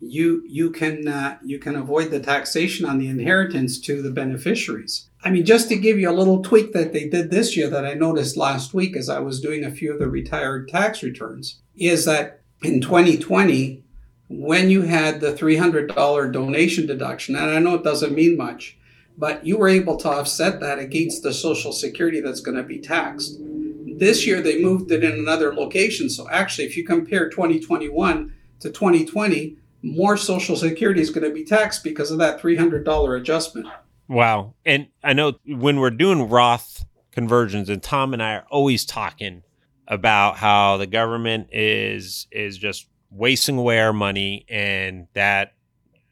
you 0.00 0.42
you 0.46 0.70
can 0.70 1.08
uh, 1.08 1.38
you 1.44 1.58
can 1.58 1.76
avoid 1.76 2.10
the 2.10 2.20
taxation 2.20 2.86
on 2.86 2.98
the 2.98 3.08
inheritance 3.08 3.78
to 3.80 4.00
the 4.00 4.10
beneficiaries. 4.10 5.10
I 5.24 5.30
mean, 5.30 5.44
just 5.44 5.68
to 5.68 5.76
give 5.76 5.98
you 5.98 6.08
a 6.08 6.12
little 6.12 6.42
tweak 6.42 6.72
that 6.72 6.92
they 6.92 7.08
did 7.08 7.30
this 7.30 7.56
year 7.56 7.68
that 7.68 7.84
I 7.84 7.94
noticed 7.94 8.36
last 8.36 8.72
week 8.72 8.96
as 8.96 9.08
I 9.10 9.18
was 9.18 9.40
doing 9.40 9.64
a 9.64 9.70
few 9.70 9.92
of 9.92 9.98
the 9.98 10.08
retired 10.08 10.68
tax 10.68 11.02
returns 11.02 11.60
is 11.78 12.04
that 12.04 12.40
in 12.62 12.80
2020, 12.80 13.82
when 14.28 14.68
you 14.68 14.82
had 14.82 15.20
the 15.20 15.32
$300 15.32 16.32
donation 16.32 16.86
deduction, 16.86 17.34
and 17.34 17.50
I 17.50 17.58
know 17.58 17.74
it 17.74 17.84
doesn't 17.84 18.14
mean 18.14 18.36
much, 18.36 18.76
but 19.16 19.44
you 19.44 19.56
were 19.58 19.68
able 19.68 19.96
to 19.96 20.08
offset 20.08 20.60
that 20.60 20.78
against 20.78 21.22
the 21.22 21.32
Social 21.32 21.72
Security 21.72 22.20
that's 22.20 22.40
going 22.40 22.56
to 22.56 22.62
be 22.62 22.78
taxed. 22.78 23.38
This 23.40 24.26
year, 24.26 24.40
they 24.40 24.62
moved 24.62 24.92
it 24.92 25.02
in 25.02 25.12
another 25.12 25.54
location. 25.54 26.08
So 26.08 26.28
actually, 26.30 26.66
if 26.66 26.76
you 26.76 26.84
compare 26.84 27.28
2021 27.28 28.32
to 28.60 28.70
2020, 28.70 29.56
more 29.82 30.16
Social 30.16 30.56
Security 30.56 31.00
is 31.00 31.10
going 31.10 31.26
to 31.26 31.34
be 31.34 31.44
taxed 31.44 31.82
because 31.82 32.10
of 32.10 32.18
that 32.18 32.40
$300 32.40 33.20
adjustment. 33.20 33.66
Wow. 34.08 34.54
And 34.64 34.88
I 35.02 35.12
know 35.14 35.34
when 35.46 35.80
we're 35.80 35.90
doing 35.90 36.28
Roth 36.28 36.84
conversions, 37.10 37.68
and 37.68 37.82
Tom 37.82 38.12
and 38.12 38.22
I 38.22 38.34
are 38.34 38.46
always 38.50 38.84
talking 38.84 39.42
about 39.88 40.36
how 40.36 40.76
the 40.76 40.86
government 40.86 41.48
is 41.50 42.26
is 42.30 42.56
just 42.56 42.86
wasting 43.10 43.58
away 43.58 43.80
our 43.80 43.92
money 43.92 44.44
and 44.48 45.08
that 45.14 45.54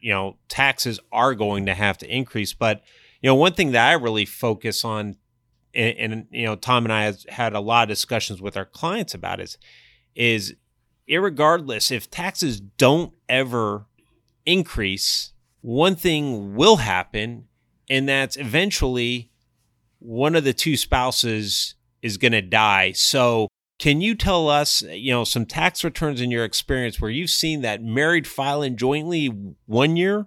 you 0.01 0.13
know 0.13 0.37
taxes 0.49 0.99
are 1.13 1.35
going 1.35 1.67
to 1.67 1.75
have 1.75 1.99
to 1.99 2.09
increase. 2.09 2.55
But 2.55 2.83
you 3.21 3.29
know 3.29 3.35
one 3.35 3.53
thing 3.53 3.73
that 3.73 3.89
i 3.89 3.93
really 3.93 4.25
focus 4.25 4.85
on 4.85 5.17
and, 5.75 5.97
and 5.99 6.27
you 6.31 6.45
know 6.45 6.55
tom 6.55 6.85
and 6.85 6.93
i 6.93 7.05
have 7.05 7.25
had 7.29 7.55
a 7.55 7.61
lot 7.61 7.85
of 7.85 7.89
discussions 7.89 8.41
with 8.41 8.57
our 8.57 8.65
clients 8.65 9.15
about 9.15 9.41
is 9.41 9.59
is 10.15 10.55
irregardless 11.09 11.91
if 11.91 12.11
taxes 12.11 12.61
don't 12.61 13.15
ever 13.29 13.87
increase 14.45 15.33
one 15.61 15.97
thing 15.97 16.55
will 16.55 16.77
happen 16.77 17.49
and 17.89 18.09
that's 18.09 18.37
eventually 18.37 19.31
one 19.99 20.37
of 20.37 20.45
the 20.45 20.53
two 20.53 20.77
spouses 20.77 21.75
is 22.03 22.17
going 22.17 22.33
to 22.33 22.43
die. 22.43 22.93
So 22.93 23.49
can 23.79 24.01
you 24.01 24.15
tell 24.15 24.49
us, 24.49 24.83
you 24.83 25.13
know, 25.13 25.25
some 25.25 25.45
tax 25.45 25.85
returns 25.85 26.21
in 26.21 26.31
your 26.31 26.45
experience 26.45 27.01
where 27.01 27.11
you've 27.11 27.31
seen 27.31 27.61
that 27.61 27.83
married 27.83 28.27
filing 28.27 28.77
jointly 28.77 29.27
one 29.67 29.97
year 29.97 30.27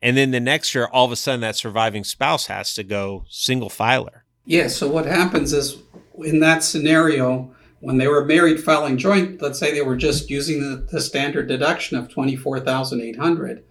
and 0.00 0.16
then 0.16 0.30
the 0.30 0.40
next 0.40 0.74
year 0.74 0.88
all 0.90 1.04
of 1.04 1.12
a 1.12 1.16
sudden 1.16 1.40
that 1.40 1.56
surviving 1.56 2.04
spouse 2.04 2.46
has 2.46 2.74
to 2.74 2.84
go 2.84 3.24
single 3.28 3.68
filer? 3.68 4.24
Yeah, 4.44 4.68
so 4.68 4.88
what 4.88 5.06
happens 5.06 5.52
is 5.52 5.76
in 6.18 6.40
that 6.40 6.62
scenario 6.62 7.54
when 7.80 7.98
they 7.98 8.08
were 8.08 8.24
married 8.24 8.60
filing 8.62 8.96
joint, 8.96 9.40
let's 9.42 9.58
say 9.58 9.72
they 9.72 9.82
were 9.82 9.96
just 9.96 10.30
using 10.30 10.60
the, 10.60 10.86
the 10.90 11.00
standard 11.00 11.46
deduction 11.46 11.96
of 11.96 12.08
24,800, 12.08 13.64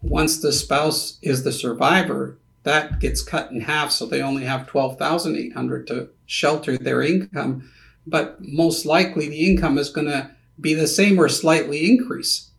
once 0.00 0.40
the 0.40 0.52
spouse 0.52 1.18
is 1.20 1.44
the 1.44 1.52
survivor, 1.52 2.38
that 2.62 3.00
gets 3.00 3.22
cut 3.22 3.50
in 3.50 3.60
half 3.60 3.90
so 3.90 4.06
they 4.06 4.22
only 4.22 4.44
have 4.44 4.66
12,800 4.66 5.86
to 5.88 6.08
shelter 6.24 6.78
their 6.78 7.02
income 7.02 7.70
but 8.06 8.38
most 8.40 8.86
likely 8.86 9.28
the 9.28 9.46
income 9.46 9.78
is 9.78 9.90
going 9.90 10.06
to 10.06 10.30
be 10.60 10.74
the 10.74 10.86
same 10.86 11.18
or 11.18 11.28
slightly 11.28 11.90
increase 11.90 12.50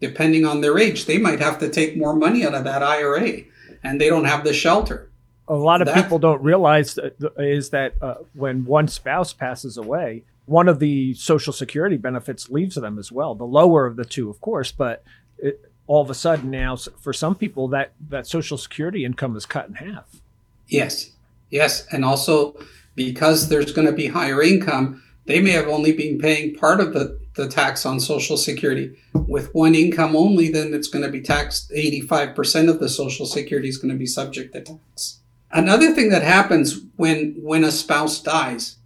depending 0.00 0.44
on 0.44 0.60
their 0.60 0.78
age. 0.78 1.06
They 1.06 1.18
might 1.18 1.40
have 1.40 1.58
to 1.58 1.68
take 1.68 1.96
more 1.96 2.14
money 2.14 2.46
out 2.46 2.54
of 2.54 2.64
that 2.64 2.82
IRA 2.82 3.42
and 3.82 4.00
they 4.00 4.08
don't 4.08 4.26
have 4.26 4.44
the 4.44 4.52
shelter. 4.52 5.10
A 5.48 5.54
lot 5.54 5.80
of 5.80 5.86
that, 5.86 6.02
people 6.02 6.18
don't 6.18 6.42
realize 6.42 6.94
that, 6.94 7.16
is 7.38 7.70
that 7.70 7.94
uh, 8.02 8.16
when 8.34 8.64
one 8.64 8.86
spouse 8.86 9.32
passes 9.32 9.76
away, 9.76 10.24
one 10.44 10.68
of 10.68 10.78
the 10.78 11.14
Social 11.14 11.52
Security 11.52 11.96
benefits 11.96 12.50
leaves 12.50 12.74
them 12.76 12.98
as 12.98 13.10
well. 13.10 13.34
The 13.34 13.44
lower 13.44 13.86
of 13.86 13.96
the 13.96 14.04
two, 14.04 14.28
of 14.28 14.40
course, 14.40 14.72
but 14.72 15.02
it, 15.38 15.70
all 15.86 16.02
of 16.02 16.10
a 16.10 16.14
sudden 16.14 16.50
now, 16.50 16.76
for 16.76 17.12
some 17.12 17.34
people, 17.34 17.68
that 17.68 17.92
that 18.10 18.26
Social 18.26 18.58
Security 18.58 19.04
income 19.04 19.36
is 19.36 19.46
cut 19.46 19.68
in 19.68 19.74
half. 19.74 20.04
Yes, 20.66 21.12
yes, 21.50 21.86
and 21.92 22.04
also 22.04 22.58
because 22.98 23.48
there's 23.48 23.72
going 23.72 23.86
to 23.86 23.92
be 23.92 24.08
higher 24.08 24.42
income, 24.42 25.00
they 25.26 25.40
may 25.40 25.52
have 25.52 25.68
only 25.68 25.92
been 25.92 26.18
paying 26.18 26.56
part 26.56 26.80
of 26.80 26.92
the, 26.92 27.16
the 27.36 27.48
tax 27.48 27.86
on 27.86 28.00
Social 28.00 28.36
Security. 28.36 28.96
With 29.14 29.54
one 29.54 29.76
income 29.76 30.16
only, 30.16 30.50
then 30.50 30.74
it's 30.74 30.88
going 30.88 31.04
to 31.04 31.10
be 31.10 31.20
taxed 31.20 31.70
85% 31.70 32.68
of 32.68 32.80
the 32.80 32.88
Social 32.88 33.24
Security 33.24 33.68
is 33.68 33.78
going 33.78 33.92
to 33.92 33.98
be 33.98 34.04
subject 34.04 34.52
to 34.54 34.62
tax. 34.62 35.20
Another 35.52 35.94
thing 35.94 36.08
that 36.10 36.22
happens 36.22 36.80
when 36.96 37.36
when 37.40 37.64
a 37.64 37.70
spouse 37.70 38.20
dies, 38.20 38.76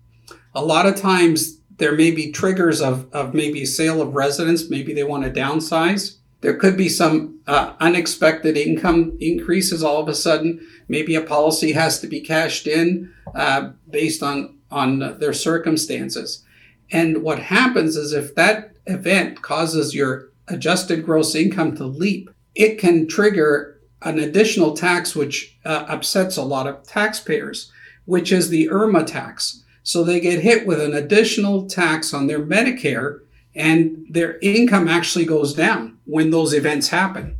a 0.54 0.62
lot 0.62 0.86
of 0.86 0.94
times 0.94 1.58
there 1.78 1.96
may 1.96 2.10
be 2.10 2.30
triggers 2.30 2.80
of, 2.82 3.10
of 3.12 3.34
maybe 3.34 3.64
sale 3.64 4.02
of 4.02 4.14
residence, 4.14 4.68
maybe 4.68 4.92
they 4.92 5.04
want 5.04 5.24
to 5.24 5.30
downsize. 5.30 6.18
There 6.42 6.54
could 6.54 6.76
be 6.76 6.88
some 6.88 7.40
uh, 7.46 7.74
unexpected 7.80 8.56
income 8.56 9.16
increases 9.20 9.82
all 9.82 10.00
of 10.02 10.08
a 10.08 10.14
sudden. 10.14 10.60
Maybe 10.88 11.14
a 11.14 11.22
policy 11.22 11.72
has 11.72 12.00
to 12.00 12.06
be 12.06 12.20
cashed 12.20 12.66
in 12.66 13.12
uh, 13.34 13.70
based 13.90 14.22
on, 14.22 14.58
on 14.70 15.18
their 15.18 15.32
circumstances. 15.32 16.44
And 16.90 17.22
what 17.22 17.38
happens 17.38 17.96
is 17.96 18.12
if 18.12 18.34
that 18.34 18.76
event 18.86 19.42
causes 19.42 19.94
your 19.94 20.30
adjusted 20.48 21.04
gross 21.04 21.34
income 21.34 21.76
to 21.76 21.84
leap, 21.84 22.30
it 22.54 22.78
can 22.78 23.08
trigger 23.08 23.80
an 24.02 24.18
additional 24.18 24.74
tax 24.74 25.14
which 25.14 25.56
uh, 25.64 25.84
upsets 25.88 26.36
a 26.36 26.42
lot 26.42 26.66
of 26.66 26.82
taxpayers, 26.82 27.70
which 28.04 28.32
is 28.32 28.48
the 28.48 28.66
IRMAA 28.66 29.06
tax. 29.06 29.62
So 29.84 30.04
they 30.04 30.20
get 30.20 30.40
hit 30.40 30.66
with 30.66 30.80
an 30.80 30.94
additional 30.94 31.66
tax 31.66 32.12
on 32.12 32.26
their 32.26 32.40
Medicare 32.40 33.20
and 33.54 34.06
their 34.08 34.38
income 34.38 34.88
actually 34.88 35.24
goes 35.24 35.54
down 35.54 35.98
when 36.04 36.30
those 36.30 36.52
events 36.52 36.88
happen. 36.88 37.38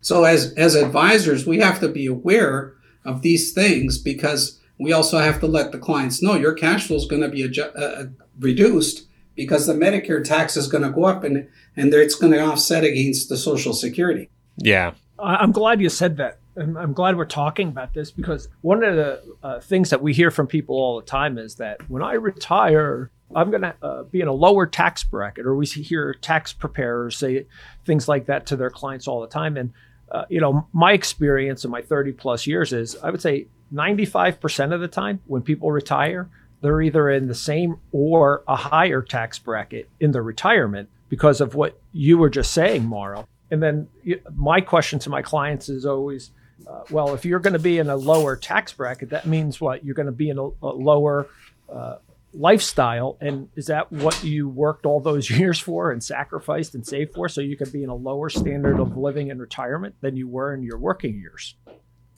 So 0.00 0.24
as 0.24 0.54
as 0.54 0.74
advisors, 0.74 1.46
we 1.46 1.58
have 1.58 1.80
to 1.80 1.88
be 1.88 2.06
aware 2.06 2.72
of 3.04 3.22
these 3.22 3.52
things 3.52 3.98
because 3.98 4.58
we 4.80 4.94
also 4.94 5.18
have 5.18 5.38
to 5.40 5.46
let 5.46 5.72
the 5.72 5.78
clients 5.78 6.22
know 6.22 6.34
your 6.34 6.54
cash 6.54 6.86
flow 6.86 6.96
is 6.96 7.06
going 7.06 7.22
to 7.22 7.28
be 7.28 7.46
adju- 7.46 7.76
uh, 7.76 7.80
uh, 7.80 8.04
reduced 8.38 9.06
because 9.36 9.66
the 9.66 9.74
Medicare 9.74 10.24
tax 10.24 10.56
is 10.56 10.66
going 10.66 10.82
to 10.82 10.90
go 10.90 11.04
up 11.04 11.22
and 11.22 11.46
and 11.76 11.94
it's 11.94 12.14
going 12.14 12.32
to 12.32 12.40
offset 12.40 12.82
against 12.82 13.28
the 13.28 13.36
Social 13.36 13.74
Security. 13.74 14.30
Yeah, 14.56 14.94
I'm 15.18 15.52
glad 15.52 15.80
you 15.80 15.90
said 15.90 16.16
that. 16.16 16.38
I'm 16.56 16.92
glad 16.92 17.16
we're 17.16 17.26
talking 17.26 17.68
about 17.68 17.94
this 17.94 18.10
because 18.10 18.48
one 18.62 18.82
of 18.82 18.96
the 18.96 19.22
uh, 19.42 19.60
things 19.60 19.90
that 19.90 20.02
we 20.02 20.12
hear 20.12 20.30
from 20.30 20.46
people 20.46 20.76
all 20.76 20.96
the 20.96 21.06
time 21.06 21.38
is 21.38 21.54
that 21.56 21.88
when 21.88 22.02
I 22.02 22.14
retire, 22.14 23.10
I'm 23.34 23.50
going 23.50 23.62
to 23.62 23.74
uh, 23.82 24.02
be 24.02 24.20
in 24.20 24.28
a 24.28 24.32
lower 24.32 24.66
tax 24.66 25.04
bracket, 25.04 25.46
or 25.46 25.54
we 25.54 25.64
hear 25.66 26.12
tax 26.14 26.52
preparers 26.52 27.16
say 27.16 27.46
things 27.86 28.08
like 28.08 28.26
that 28.26 28.46
to 28.46 28.56
their 28.56 28.68
clients 28.68 29.06
all 29.06 29.20
the 29.20 29.28
time. 29.28 29.56
And, 29.56 29.72
uh, 30.10 30.24
you 30.28 30.40
know, 30.40 30.66
my 30.72 30.92
experience 30.92 31.64
in 31.64 31.70
my 31.70 31.82
30 31.82 32.12
plus 32.12 32.46
years 32.46 32.72
is 32.72 32.96
I 32.96 33.10
would 33.10 33.22
say 33.22 33.46
95% 33.72 34.74
of 34.74 34.80
the 34.80 34.88
time 34.88 35.20
when 35.26 35.42
people 35.42 35.70
retire, 35.70 36.28
they're 36.60 36.82
either 36.82 37.08
in 37.08 37.28
the 37.28 37.34
same 37.34 37.78
or 37.92 38.42
a 38.46 38.56
higher 38.56 39.02
tax 39.02 39.38
bracket 39.38 39.88
in 39.98 40.12
their 40.12 40.22
retirement 40.22 40.88
because 41.08 41.40
of 41.40 41.54
what 41.54 41.80
you 41.92 42.18
were 42.18 42.30
just 42.30 42.52
saying, 42.52 42.84
Mauro. 42.84 43.26
And 43.50 43.62
then 43.62 43.88
my 44.34 44.60
question 44.60 44.98
to 45.00 45.10
my 45.10 45.22
clients 45.22 45.68
is 45.68 45.84
always, 45.84 46.30
uh, 46.66 46.82
well, 46.90 47.14
if 47.14 47.24
you're 47.24 47.40
going 47.40 47.54
to 47.54 47.58
be 47.58 47.78
in 47.78 47.88
a 47.88 47.96
lower 47.96 48.36
tax 48.36 48.72
bracket, 48.72 49.10
that 49.10 49.26
means 49.26 49.60
what? 49.60 49.84
You're 49.84 49.94
going 49.94 50.06
to 50.06 50.12
be 50.12 50.30
in 50.30 50.38
a, 50.38 50.48
a 50.62 50.68
lower 50.68 51.26
uh, 51.72 51.96
lifestyle. 52.32 53.16
And 53.20 53.48
is 53.56 53.66
that 53.66 53.90
what 53.90 54.22
you 54.22 54.48
worked 54.48 54.86
all 54.86 55.00
those 55.00 55.28
years 55.38 55.58
for 55.58 55.90
and 55.90 56.02
sacrificed 56.02 56.74
and 56.74 56.86
saved 56.86 57.14
for 57.14 57.28
so 57.28 57.40
you 57.40 57.56
could 57.56 57.72
be 57.72 57.82
in 57.82 57.88
a 57.88 57.94
lower 57.94 58.28
standard 58.28 58.78
of 58.78 58.96
living 58.96 59.28
in 59.28 59.38
retirement 59.38 59.96
than 60.00 60.16
you 60.16 60.28
were 60.28 60.54
in 60.54 60.62
your 60.62 60.78
working 60.78 61.14
years? 61.18 61.56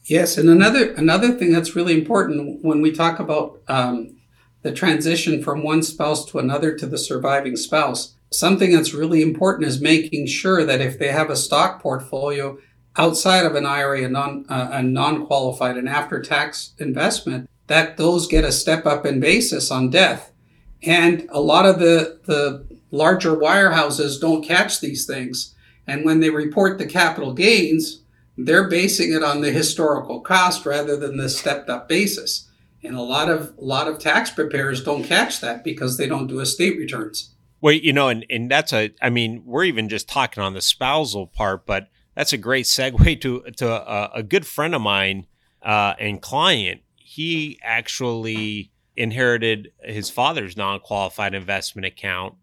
Yes, 0.05 0.37
and 0.37 0.49
another 0.49 0.91
another 0.93 1.31
thing 1.31 1.53
that's 1.53 1.75
really 1.75 1.93
important 1.93 2.63
when 2.63 2.81
we 2.81 2.91
talk 2.91 3.19
about 3.19 3.61
um, 3.67 4.17
the 4.61 4.73
transition 4.73 5.41
from 5.41 5.63
one 5.63 5.81
spouse 5.81 6.25
to 6.25 6.39
another 6.39 6.75
to 6.77 6.85
the 6.85 6.97
surviving 6.97 7.55
spouse, 7.55 8.15
something 8.31 8.73
that's 8.73 8.93
really 8.93 9.21
important 9.21 9.67
is 9.67 9.79
making 9.79 10.27
sure 10.27 10.65
that 10.65 10.81
if 10.81 10.99
they 10.99 11.09
have 11.09 11.29
a 11.29 11.35
stock 11.35 11.81
portfolio 11.81 12.57
outside 12.97 13.45
of 13.45 13.55
an 13.55 13.65
IRA, 13.65 14.03
a 14.03 14.09
non 14.09 14.45
uh, 14.49 14.69
a 14.71 14.83
non 14.83 15.25
qualified 15.25 15.77
and 15.77 15.87
after 15.87 16.21
tax 16.21 16.73
investment, 16.79 17.49
that 17.67 17.97
those 17.97 18.27
get 18.27 18.43
a 18.43 18.51
step 18.51 18.85
up 18.85 19.05
in 19.05 19.19
basis 19.19 19.71
on 19.71 19.89
death. 19.89 20.31
And 20.81 21.27
a 21.29 21.39
lot 21.39 21.65
of 21.65 21.79
the, 21.79 22.19
the 22.25 22.67
larger 22.91 23.35
wirehouses 23.37 24.19
don't 24.19 24.43
catch 24.43 24.81
these 24.81 25.05
things. 25.05 25.55
And 25.87 26.03
when 26.03 26.19
they 26.19 26.29
report 26.29 26.77
the 26.77 26.85
capital 26.85 27.33
gains, 27.33 28.02
they're 28.37 28.67
basing 28.67 29.13
it 29.13 29.23
on 29.23 29.41
the 29.41 29.51
historical 29.51 30.21
cost 30.21 30.65
rather 30.65 30.97
than 30.97 31.17
the 31.17 31.29
stepped 31.29 31.69
up 31.69 31.87
basis. 31.87 32.49
And 32.83 32.95
a 32.95 33.01
lot 33.01 33.29
of 33.29 33.53
a 33.57 33.63
lot 33.63 33.87
of 33.87 33.99
tax 33.99 34.29
preparers 34.29 34.83
don't 34.83 35.03
catch 35.03 35.39
that 35.41 35.63
because 35.63 35.97
they 35.97 36.07
don't 36.07 36.27
do 36.27 36.39
estate 36.39 36.77
returns. 36.77 37.33
Well, 37.61 37.73
you 37.73 37.93
know, 37.93 38.09
and, 38.09 38.25
and 38.29 38.51
that's 38.51 38.73
a, 38.73 38.91
I 39.01 39.09
mean, 39.09 39.43
we're 39.45 39.63
even 39.63 39.87
just 39.87 40.09
talking 40.09 40.43
on 40.43 40.53
the 40.53 40.61
spousal 40.61 41.27
part, 41.27 41.65
but 41.65 41.87
that's 42.13 42.33
a 42.33 42.37
great 42.37 42.65
segue 42.65 43.21
to, 43.21 43.41
to 43.55 43.69
a, 43.71 44.11
a 44.15 44.23
good 44.23 44.45
friend 44.45 44.75
of 44.75 44.81
mine 44.81 45.27
uh, 45.61 45.93
and 45.97 46.21
client. 46.21 46.81
He 46.95 47.57
actually 47.63 48.73
inherited 48.97 49.71
his 49.81 50.09
father's 50.09 50.57
non 50.57 50.81
qualified 50.81 51.33
investment 51.33 51.85
account, 51.85 52.35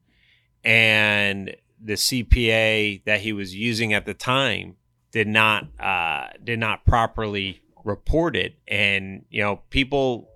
and 0.64 1.54
the 1.78 1.94
CPA 1.94 3.04
that 3.04 3.20
he 3.20 3.34
was 3.34 3.54
using 3.54 3.92
at 3.92 4.06
the 4.06 4.14
time 4.14 4.76
did 5.12 5.28
not 5.28 5.66
uh, 5.78 6.28
did 6.42 6.58
not 6.58 6.84
properly 6.84 7.62
report 7.84 8.36
it, 8.36 8.56
and 8.68 9.24
you 9.30 9.42
know 9.42 9.62
people 9.70 10.28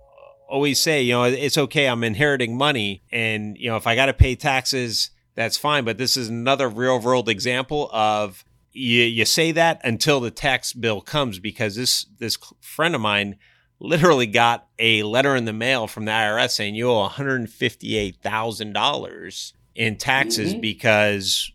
always 0.47 0.79
say 0.79 1.01
you 1.01 1.13
know 1.13 1.23
it's 1.23 1.57
okay 1.57 1.87
I'm 1.87 2.03
inheriting 2.03 2.57
money, 2.57 3.03
and 3.11 3.57
you 3.57 3.69
know 3.69 3.77
if 3.77 3.87
I 3.87 3.95
got 3.95 4.07
to 4.07 4.13
pay 4.13 4.35
taxes 4.35 5.11
that's 5.35 5.57
fine, 5.57 5.83
but 5.83 5.97
this 5.97 6.17
is 6.17 6.29
another 6.29 6.69
real 6.69 6.99
world 6.99 7.29
example 7.29 7.89
of 7.91 8.43
you, 8.71 9.03
you 9.03 9.25
say 9.25 9.51
that 9.51 9.79
until 9.83 10.19
the 10.19 10.31
tax 10.31 10.73
bill 10.73 11.01
comes 11.01 11.39
because 11.39 11.75
this 11.75 12.05
this 12.19 12.37
friend 12.61 12.95
of 12.95 13.01
mine 13.01 13.37
literally 13.79 14.27
got 14.27 14.67
a 14.79 15.03
letter 15.03 15.35
in 15.35 15.43
the 15.45 15.53
mail 15.53 15.87
from 15.87 16.05
the 16.05 16.11
IRS 16.11 16.51
saying 16.51 16.75
you 16.75 16.89
owe 16.89 17.09
$158,000 17.09 19.53
in 19.75 19.97
taxes 19.97 20.51
mm-hmm. 20.51 20.61
because 20.61 21.51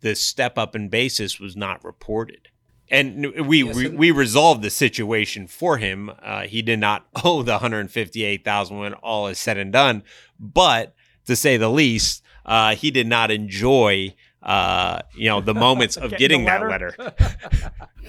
the 0.00 0.14
step 0.14 0.56
up 0.56 0.76
in 0.76 0.88
basis 0.88 1.40
was 1.40 1.56
not 1.56 1.84
reported. 1.84 2.48
And 2.90 3.46
we 3.46 3.64
yes, 3.64 3.90
we 3.92 4.10
resolved 4.10 4.62
the 4.62 4.70
situation 4.70 5.46
for 5.46 5.78
him. 5.78 6.10
Uh, 6.22 6.42
he 6.42 6.62
did 6.62 6.78
not 6.78 7.06
owe 7.24 7.42
the 7.42 7.52
158,000 7.52 8.78
when 8.78 8.94
all 8.94 9.26
is 9.28 9.38
said 9.38 9.56
and 9.56 9.72
done, 9.72 10.02
but 10.38 10.94
to 11.26 11.34
say 11.34 11.56
the 11.56 11.70
least, 11.70 12.22
uh, 12.44 12.74
he 12.74 12.90
did 12.90 13.06
not 13.06 13.30
enjoy 13.30 14.14
uh, 14.44 15.00
you 15.14 15.28
know 15.28 15.40
the 15.40 15.54
moments 15.54 15.96
of 15.96 16.10
getting, 16.10 16.44
getting 16.44 16.68
that 16.68 16.68
letter. 16.68 16.94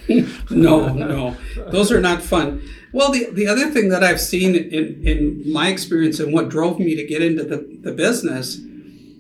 no, 0.50 0.94
no, 0.94 1.38
those 1.72 1.92
are 1.92 2.02
not 2.02 2.22
fun. 2.22 2.62
Well, 2.92 3.12
the, 3.12 3.30
the 3.32 3.48
other 3.48 3.72
thing 3.72 3.90
that 3.90 4.04
I've 4.04 4.22
seen 4.22 4.56
in, 4.56 5.08
in 5.08 5.52
my 5.52 5.70
experience 5.70 6.20
and 6.20 6.34
what 6.34 6.50
drove 6.50 6.80
me 6.80 6.96
to 6.96 7.06
get 7.06 7.22
into 7.22 7.44
the, 7.44 7.66
the 7.82 7.92
business 7.92 8.60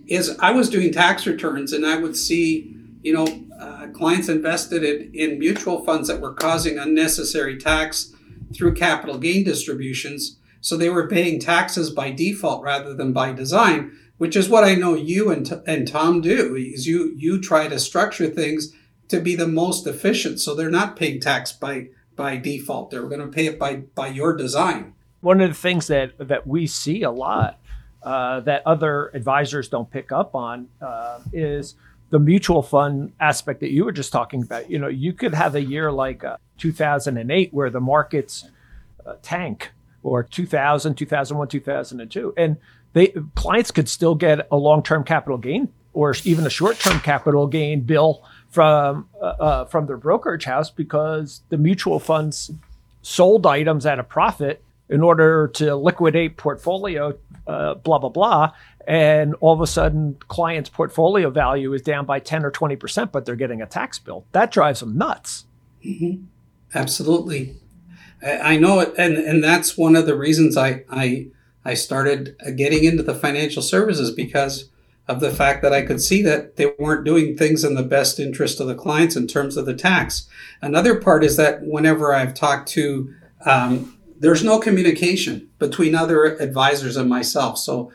is 0.07 0.37
I 0.39 0.51
was 0.51 0.69
doing 0.69 0.91
tax 0.91 1.25
returns 1.25 1.73
and 1.73 1.85
I 1.85 1.97
would 1.97 2.15
see, 2.15 2.73
you 3.01 3.13
know, 3.13 3.25
uh, 3.59 3.87
clients 3.93 4.29
invested 4.29 4.83
in, 4.83 5.11
in 5.13 5.39
mutual 5.39 5.83
funds 5.83 6.07
that 6.07 6.21
were 6.21 6.33
causing 6.33 6.77
unnecessary 6.77 7.57
tax 7.57 8.13
through 8.53 8.73
capital 8.73 9.17
gain 9.17 9.43
distributions. 9.43 10.37
So 10.61 10.75
they 10.75 10.89
were 10.89 11.07
paying 11.07 11.39
taxes 11.39 11.89
by 11.89 12.11
default 12.11 12.63
rather 12.63 12.93
than 12.93 13.13
by 13.13 13.33
design, 13.33 13.91
which 14.17 14.35
is 14.35 14.49
what 14.49 14.63
I 14.63 14.75
know 14.75 14.95
you 14.95 15.31
and, 15.31 15.61
and 15.67 15.87
Tom 15.87 16.21
do. 16.21 16.55
Is 16.55 16.87
you 16.87 17.13
you 17.15 17.39
try 17.39 17.67
to 17.67 17.79
structure 17.79 18.27
things 18.27 18.73
to 19.09 19.19
be 19.21 19.35
the 19.35 19.47
most 19.47 19.85
efficient, 19.85 20.39
so 20.39 20.55
they're 20.55 20.69
not 20.69 20.95
paying 20.95 21.19
tax 21.19 21.51
by 21.51 21.89
by 22.15 22.37
default. 22.37 22.89
They're 22.89 23.03
going 23.03 23.21
to 23.21 23.27
pay 23.27 23.45
it 23.45 23.59
by 23.59 23.75
by 23.75 24.07
your 24.07 24.35
design. 24.35 24.93
One 25.21 25.41
of 25.41 25.49
the 25.49 25.55
things 25.55 25.87
that 25.87 26.13
that 26.17 26.47
we 26.47 26.65
see 26.65 27.03
a 27.03 27.11
lot 27.11 27.59
uh, 28.01 28.39
that 28.41 28.61
other 28.65 29.11
advisors 29.13 29.67
don't 29.67 29.89
pick 29.89 30.11
up 30.11 30.35
on 30.35 30.67
uh, 30.81 31.19
is 31.33 31.75
the 32.15 32.19
mutual 32.19 32.61
fund 32.61 33.11
aspect 33.19 33.59
that 33.59 33.71
you 33.71 33.83
were 33.83 33.91
just 33.91 34.13
talking 34.13 34.41
about. 34.41 34.71
You 34.71 34.79
know, 34.79 34.87
you 34.87 35.11
could 35.11 35.33
have 35.33 35.53
a 35.53 35.61
year 35.61 35.91
like 35.91 36.23
uh, 36.23 36.37
2008 36.59 37.53
where 37.53 37.69
the 37.69 37.81
markets 37.81 38.49
uh, 39.05 39.15
tank, 39.21 39.73
or 40.01 40.23
2000, 40.23 40.95
2001, 40.95 41.49
2002, 41.49 42.33
and 42.37 42.55
they 42.93 43.07
clients 43.35 43.69
could 43.69 43.89
still 43.89 44.15
get 44.15 44.47
a 44.49 44.55
long-term 44.55 45.03
capital 45.03 45.37
gain 45.37 45.67
or 45.91 46.15
even 46.23 46.45
a 46.45 46.49
short-term 46.49 47.01
capital 47.01 47.47
gain 47.47 47.81
bill 47.81 48.23
from 48.47 49.09
uh, 49.21 49.25
uh, 49.25 49.65
from 49.65 49.85
their 49.85 49.97
brokerage 49.97 50.45
house 50.45 50.69
because 50.69 51.41
the 51.49 51.57
mutual 51.57 51.99
funds 51.99 52.49
sold 53.01 53.45
items 53.45 53.85
at 53.85 53.99
a 53.99 54.05
profit 54.05 54.63
in 54.89 55.01
order 55.01 55.47
to 55.55 55.75
liquidate 55.75 56.37
portfolio, 56.37 57.17
uh, 57.47 57.75
blah, 57.75 57.97
blah, 57.97 58.09
blah. 58.09 58.51
And 58.87 59.33
all 59.35 59.53
of 59.53 59.61
a 59.61 59.67
sudden, 59.67 60.17
client's 60.27 60.69
portfolio 60.69 61.29
value 61.29 61.73
is 61.73 61.81
down 61.81 62.05
by 62.05 62.19
10 62.19 62.45
or 62.45 62.51
20%, 62.51 63.11
but 63.11 63.25
they're 63.25 63.35
getting 63.35 63.61
a 63.61 63.65
tax 63.65 63.97
bill. 63.97 64.25
That 64.31 64.51
drives 64.51 64.79
them 64.81 64.97
nuts. 64.97 65.45
Mm-hmm. 65.83 66.25
Absolutely. 66.73 67.55
I 68.23 68.57
know 68.57 68.79
it. 68.79 68.93
And, 68.97 69.17
and 69.17 69.43
that's 69.43 69.77
one 69.77 69.95
of 69.95 70.05
the 70.05 70.15
reasons 70.15 70.57
I, 70.57 70.83
I, 70.89 71.27
I 71.63 71.73
started 71.73 72.35
getting 72.55 72.83
into 72.83 73.03
the 73.03 73.15
financial 73.15 73.61
services 73.61 74.11
because 74.11 74.69
of 75.07 75.19
the 75.19 75.31
fact 75.31 75.61
that 75.61 75.73
I 75.73 75.83
could 75.83 76.01
see 76.01 76.21
that 76.23 76.55
they 76.55 76.73
weren't 76.79 77.05
doing 77.05 77.37
things 77.37 77.63
in 77.63 77.75
the 77.75 77.83
best 77.83 78.19
interest 78.19 78.59
of 78.59 78.67
the 78.67 78.75
clients 78.75 79.15
in 79.15 79.27
terms 79.27 79.57
of 79.57 79.65
the 79.65 79.75
tax. 79.75 80.27
Another 80.61 80.99
part 80.99 81.23
is 81.23 81.37
that 81.37 81.61
whenever 81.61 82.13
I've 82.13 82.33
talked 82.33 82.67
to 82.69 83.13
um, 83.45 83.95
there's 84.19 84.43
no 84.43 84.59
communication 84.59 85.49
between 85.59 85.95
other 85.95 86.25
advisors 86.25 86.97
and 86.97 87.09
myself. 87.09 87.57
So 87.57 87.91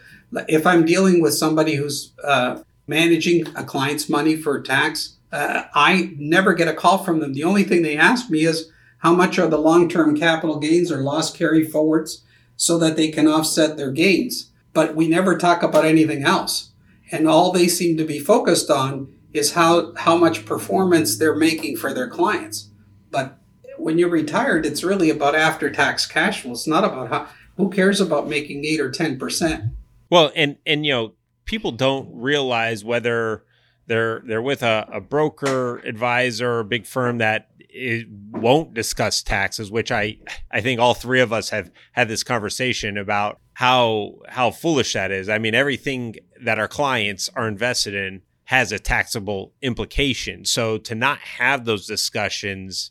if 0.49 0.67
I'm 0.67 0.85
dealing 0.85 1.21
with 1.21 1.35
somebody 1.35 1.75
who's 1.77 2.13
uh, 2.23 2.63
managing 2.87 3.47
a 3.57 3.65
client's 3.65 4.09
money 4.09 4.37
for 4.37 4.61
tax, 4.61 5.17
uh, 5.33 5.65
I 5.75 6.13
never 6.17 6.55
get 6.55 6.69
a 6.69 6.75
call 6.75 6.99
from 6.99 7.21
them. 7.21 7.33
The 7.33 7.45
only 7.45 7.65
thing 7.65 7.83
they 7.83 7.97
ask 7.97 8.31
me 8.31 8.45
is 8.45 8.71
how 8.99 9.15
much 9.15 9.39
are 9.39 9.49
the 9.49 9.59
long-term 9.59 10.17
capital 10.17 10.59
gains 10.59 10.93
or 10.93 11.03
loss 11.03 11.35
carry 11.35 11.65
forwards 11.65 12.23
so 12.57 12.79
that 12.79 12.97
they 12.97 13.09
can 13.09 13.27
offset 13.27 13.77
their 13.77 13.91
gains. 13.91 14.51
But 14.73 14.95
we 14.95 15.09
never 15.09 15.39
talk 15.39 15.63
about 15.63 15.85
anything 15.85 16.25
else. 16.25 16.71
And 17.11 17.27
all 17.27 17.51
they 17.51 17.67
seem 17.67 17.97
to 17.97 18.05
be 18.05 18.19
focused 18.19 18.71
on 18.71 19.13
is 19.33 19.53
how, 19.53 19.95
how 19.95 20.17
much 20.17 20.45
performance 20.45 21.17
they're 21.17 21.35
making 21.35 21.77
for 21.77 21.95
their 21.95 22.09
clients. 22.09 22.69
But 23.11 23.40
when 23.81 23.99
you're 23.99 24.11
retired, 24.11 24.67
it's 24.67 24.85
really 24.85 25.11
about 25.11 25.35
after 25.35 25.71
tax 25.71 26.07
cash 26.07 26.43
flow. 26.43 26.53
It's 26.53 26.67
not 26.67 26.85
about 26.85 27.09
how, 27.09 27.29
who 27.57 27.71
cares 27.71 28.01
about 28.01 28.29
making 28.29 28.65
eight 28.65 28.81
or 28.81 28.91
10%. 28.91 29.73
Well, 30.11 30.31
and, 30.37 30.59
and, 30.67 30.85
you 30.85 30.93
know, 30.93 31.15
people 31.45 31.73
don't 31.73 32.09
realize 32.13 32.85
whether 32.85 33.45
they're, 33.87 34.23
they're 34.27 34.43
with 34.43 34.63
a, 34.63 34.87
a 34.93 35.01
broker, 35.01 35.79
advisor, 35.79 36.59
or 36.59 36.65
big 36.65 36.87
firm 36.87 37.19
that 37.19 37.49
it 37.59 38.07
won't 38.33 38.75
discuss 38.75 39.23
taxes, 39.23 39.71
which 39.71 39.91
I, 39.91 40.19
I 40.51 40.61
think 40.61 40.81
all 40.81 40.95
three 40.95 41.21
of 41.21 41.33
us 41.33 41.51
have 41.51 41.71
had 41.93 42.09
this 42.09 42.23
conversation 42.23 42.99
about 42.99 43.39
how, 43.55 44.17
how 44.29 44.51
foolish 44.51 44.93
that 44.93 45.11
is. 45.11 45.29
I 45.29 45.39
mean, 45.39 45.55
everything 45.55 46.17
that 46.43 46.59
our 46.59 46.69
clients 46.69 47.31
are 47.35 47.49
invested 47.49 47.95
in 47.95 48.23
has 48.45 48.73
a 48.73 48.79
taxable 48.81 49.53
implication. 49.63 50.45
So 50.45 50.77
to 50.79 50.95
not 50.97 51.19
have 51.21 51.65
those 51.65 51.87
discussions, 51.87 52.91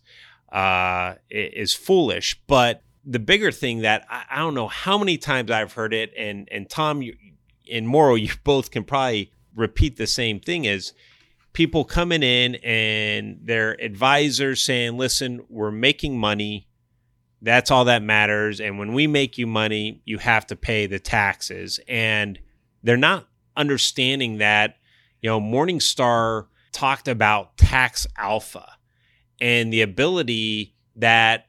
uh, 0.51 1.15
is 1.29 1.73
foolish. 1.73 2.39
But 2.47 2.81
the 3.05 3.19
bigger 3.19 3.51
thing 3.51 3.81
that 3.81 4.05
I, 4.09 4.23
I, 4.29 4.37
don't 4.37 4.53
know 4.53 4.67
how 4.67 4.97
many 4.97 5.17
times 5.17 5.51
I've 5.51 5.73
heard 5.73 5.93
it, 5.93 6.11
and 6.17 6.47
and 6.51 6.69
Tom 6.69 7.01
you, 7.01 7.15
and 7.71 7.87
Mauro, 7.87 8.15
you 8.15 8.31
both 8.43 8.71
can 8.71 8.83
probably 8.83 9.31
repeat 9.55 9.97
the 9.97 10.07
same 10.07 10.39
thing 10.39 10.65
is 10.65 10.93
people 11.53 11.83
coming 11.83 12.23
in 12.23 12.55
and 12.55 13.39
their 13.43 13.79
advisors 13.81 14.63
saying, 14.63 14.97
"Listen, 14.97 15.45
we're 15.49 15.71
making 15.71 16.17
money." 16.17 16.67
That's 17.41 17.71
all 17.71 17.85
that 17.85 18.03
matters. 18.03 18.59
And 18.59 18.77
when 18.77 18.91
we 18.91 19.07
make 19.07 19.37
you 19.37 19.47
money, 19.47 20.01
you 20.03 20.17
have 20.17 20.45
to 20.47 20.57
pay 20.57 20.87
the 20.87 20.99
taxes. 20.99 21.79
And 21.87 22.37
they're 22.83 22.97
not 22.97 23.29
understanding 23.55 24.39
that, 24.39 24.75
you 25.21 25.29
know, 25.29 25.39
Morningstar 25.39 26.47
talked 26.73 27.07
about 27.07 27.55
tax 27.55 28.05
alpha 28.17 28.73
and 29.41 29.71
the 29.71 29.81
ability 29.81 30.75
that 30.95 31.47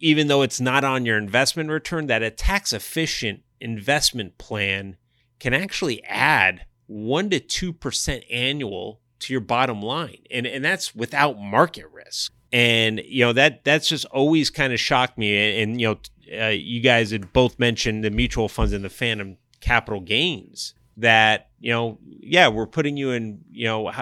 even 0.00 0.26
though 0.26 0.42
it's 0.42 0.60
not 0.60 0.84
on 0.84 1.06
your 1.06 1.16
investment 1.16 1.70
return, 1.70 2.06
that 2.08 2.22
a 2.22 2.30
tax 2.30 2.72
efficient 2.72 3.40
investment 3.60 4.36
plan 4.36 4.96
can 5.38 5.54
actually 5.54 6.04
add 6.04 6.66
one 6.86 7.30
to 7.30 7.40
two 7.40 7.72
percent 7.72 8.24
annual 8.30 9.00
to 9.20 9.32
your 9.32 9.40
bottom 9.40 9.80
line, 9.80 10.22
and 10.30 10.46
and 10.46 10.64
that's 10.64 10.94
without 10.94 11.38
market 11.38 11.86
risk. 11.92 12.32
And 12.52 13.00
you 13.06 13.24
know 13.24 13.32
that 13.32 13.64
that's 13.64 13.88
just 13.88 14.04
always 14.06 14.50
kind 14.50 14.72
of 14.72 14.80
shocked 14.80 15.18
me. 15.18 15.36
And, 15.36 15.70
and 15.70 15.80
you 15.80 15.88
know, 15.88 16.46
uh, 16.46 16.48
you 16.48 16.80
guys 16.80 17.10
had 17.10 17.32
both 17.32 17.58
mentioned 17.58 18.04
the 18.04 18.10
mutual 18.10 18.48
funds 18.48 18.72
and 18.72 18.84
the 18.84 18.90
phantom 18.90 19.38
capital 19.60 20.00
gains. 20.00 20.74
That 20.96 21.48
you 21.58 21.72
know, 21.72 21.98
yeah, 22.04 22.48
we're 22.48 22.66
putting 22.66 22.96
you 22.96 23.10
in. 23.10 23.40
You 23.50 23.66
know, 23.66 23.92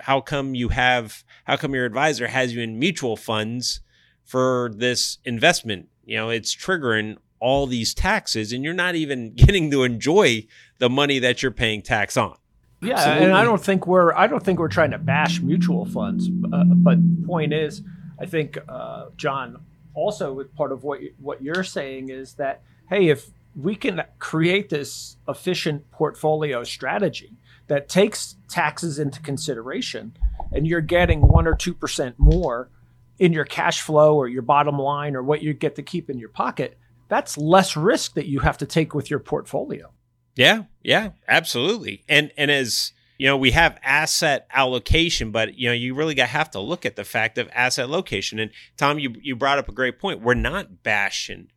how 0.00 0.20
come 0.20 0.54
you 0.54 0.68
have 0.68 1.24
how 1.44 1.56
come 1.56 1.74
your 1.74 1.84
advisor 1.84 2.26
has 2.28 2.54
you 2.54 2.62
in 2.62 2.78
mutual 2.78 3.16
funds 3.16 3.80
for 4.24 4.70
this 4.74 5.18
investment 5.24 5.88
you 6.04 6.16
know 6.16 6.30
it's 6.30 6.54
triggering 6.54 7.16
all 7.40 7.66
these 7.66 7.94
taxes 7.94 8.52
and 8.52 8.64
you're 8.64 8.74
not 8.74 8.94
even 8.94 9.32
getting 9.34 9.70
to 9.70 9.82
enjoy 9.82 10.46
the 10.78 10.88
money 10.90 11.18
that 11.18 11.42
you're 11.42 11.50
paying 11.50 11.82
tax 11.82 12.16
on 12.16 12.36
yeah 12.80 12.94
Absolutely. 12.94 13.24
and 13.26 13.34
i 13.34 13.44
don't 13.44 13.62
think 13.62 13.86
we're 13.86 14.14
i 14.14 14.26
don't 14.26 14.44
think 14.44 14.58
we're 14.58 14.68
trying 14.68 14.90
to 14.90 14.98
bash 14.98 15.40
mutual 15.40 15.84
funds 15.84 16.28
uh, 16.52 16.64
but 16.64 16.98
point 17.26 17.52
is 17.52 17.82
i 18.20 18.26
think 18.26 18.58
uh, 18.68 19.06
john 19.16 19.62
also 19.94 20.32
with 20.32 20.54
part 20.54 20.70
of 20.70 20.84
what 20.84 21.02
you, 21.02 21.12
what 21.20 21.42
you're 21.42 21.64
saying 21.64 22.08
is 22.08 22.34
that 22.34 22.62
hey 22.88 23.08
if 23.08 23.30
we 23.58 23.74
can 23.74 24.02
create 24.18 24.68
this 24.68 25.16
efficient 25.26 25.90
portfolio 25.90 26.62
strategy 26.62 27.36
that 27.66 27.88
takes 27.88 28.36
taxes 28.48 28.98
into 28.98 29.20
consideration 29.20 30.16
and 30.52 30.66
you're 30.66 30.80
getting 30.80 31.20
one 31.20 31.46
or 31.46 31.54
two 31.54 31.74
percent 31.74 32.14
more 32.18 32.70
in 33.18 33.32
your 33.32 33.44
cash 33.44 33.82
flow 33.82 34.14
or 34.14 34.28
your 34.28 34.42
bottom 34.42 34.78
line 34.78 35.16
or 35.16 35.22
what 35.22 35.42
you 35.42 35.52
get 35.52 35.74
to 35.76 35.82
keep 35.82 36.08
in 36.08 36.18
your 36.18 36.28
pocket, 36.28 36.78
that's 37.08 37.36
less 37.36 37.76
risk 37.76 38.14
that 38.14 38.26
you 38.26 38.40
have 38.40 38.58
to 38.58 38.66
take 38.66 38.94
with 38.94 39.10
your 39.10 39.18
portfolio. 39.18 39.90
Yeah, 40.36 40.64
yeah, 40.82 41.10
absolutely. 41.26 42.04
And 42.08 42.32
and 42.36 42.50
as 42.50 42.92
you 43.18 43.26
know, 43.26 43.36
we 43.36 43.50
have 43.50 43.80
asset 43.82 44.46
allocation, 44.52 45.32
but 45.32 45.58
you 45.58 45.68
know, 45.68 45.74
you 45.74 45.94
really 45.94 46.14
got 46.14 46.28
have 46.28 46.50
to 46.52 46.60
look 46.60 46.86
at 46.86 46.94
the 46.94 47.04
fact 47.04 47.38
of 47.38 47.48
asset 47.52 47.90
location. 47.90 48.38
And 48.38 48.52
Tom, 48.76 49.00
you 49.00 49.14
you 49.20 49.34
brought 49.34 49.58
up 49.58 49.68
a 49.68 49.72
great 49.72 49.98
point. 49.98 50.22
We're 50.22 50.34
not 50.34 50.84
bashing 50.84 51.48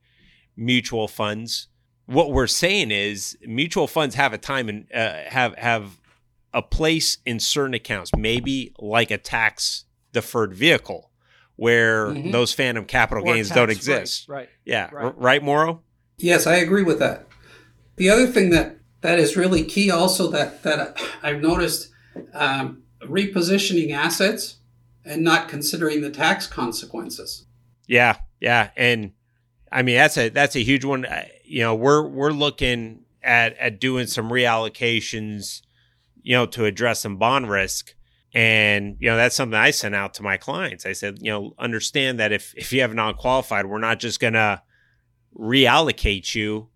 mutual 0.58 1.08
funds. 1.08 1.68
What 2.12 2.32
we're 2.32 2.48
saying 2.48 2.92
is 2.92 3.38
mutual 3.46 3.88
funds 3.88 4.16
have 4.16 4.34
a 4.34 4.38
time 4.38 4.70
and 4.70 4.88
uh, 4.94 5.24
have 5.28 5.56
have 5.58 6.00
a 6.54 6.62
place 6.62 7.18
in 7.26 7.40
certain 7.40 7.74
accounts, 7.74 8.12
maybe 8.18 8.74
like 8.80 9.12
a 9.12 9.18
tax 9.18 9.86
deferred 10.12 10.54
vehicle 10.54 11.10
where 11.56 12.08
mm-hmm. 12.08 12.32
those 12.32 12.54
phantom 12.54 12.86
capital 12.86 13.24
or 13.24 13.34
gains 13.34 13.50
don't 13.50 13.70
exist. 13.70 14.28
Right. 14.28 14.38
right 14.38 14.50
yeah. 14.66 14.90
Right. 14.92 15.06
R- 15.06 15.14
right, 15.16 15.44
Mauro? 15.44 15.82
Yes, 16.18 16.48
I 16.48 16.56
agree 16.56 16.84
with 16.84 17.00
that. 17.00 17.28
The 17.96 18.10
other 18.10 18.28
thing 18.28 18.50
that 18.50 18.78
that 19.02 19.20
is 19.20 19.36
really 19.38 19.64
key 19.64 19.92
also 19.92 20.30
that 20.32 20.64
that 20.64 21.00
I've 21.24 21.42
noticed 21.42 21.92
um, 22.34 22.84
repositioning 23.04 23.92
assets 23.92 24.58
and 25.06 25.24
not 25.24 25.50
considering 25.50 26.02
the 26.02 26.12
tax 26.12 26.48
consequences. 26.48 27.46
Yeah, 27.88 28.18
yeah, 28.40 28.72
and 28.76 29.14
I 29.72 29.82
mean 29.82 29.96
that's 29.96 30.18
a 30.18 30.30
that's 30.30 30.56
a 30.56 30.64
huge 30.64 30.86
one. 30.86 31.06
You 31.52 31.64
know, 31.64 31.76
we're 31.76 32.08
we're 32.08 32.32
looking 32.32 33.02
at 33.22 33.58
at 33.58 33.80
doing 33.80 34.08
some 34.08 34.30
reallocations, 34.30 35.62
you 36.22 36.34
know, 36.34 36.46
to 36.48 36.66
address 36.66 37.02
some 37.02 37.18
bond 37.18 37.50
risk. 37.50 37.94
And 38.34 38.96
you 39.02 39.10
know 39.10 39.18
that's 39.18 39.36
something 39.36 39.60
I 39.60 39.72
sent 39.72 39.94
out 39.94 40.14
to 40.14 40.24
my 40.24 40.38
clients. 40.38 40.86
I 40.86 40.94
said, 40.94 41.18
you 41.20 41.30
know, 41.30 41.54
understand 41.60 42.20
that 42.20 42.32
if 42.32 42.54
if 42.56 42.72
you 42.72 42.80
have 42.82 42.94
non-qualified, 42.94 43.66
we're 43.66 43.80
not 43.80 44.00
just 44.00 44.22
gonna 44.22 44.64
reallocate 45.38 46.34
you 46.34 46.70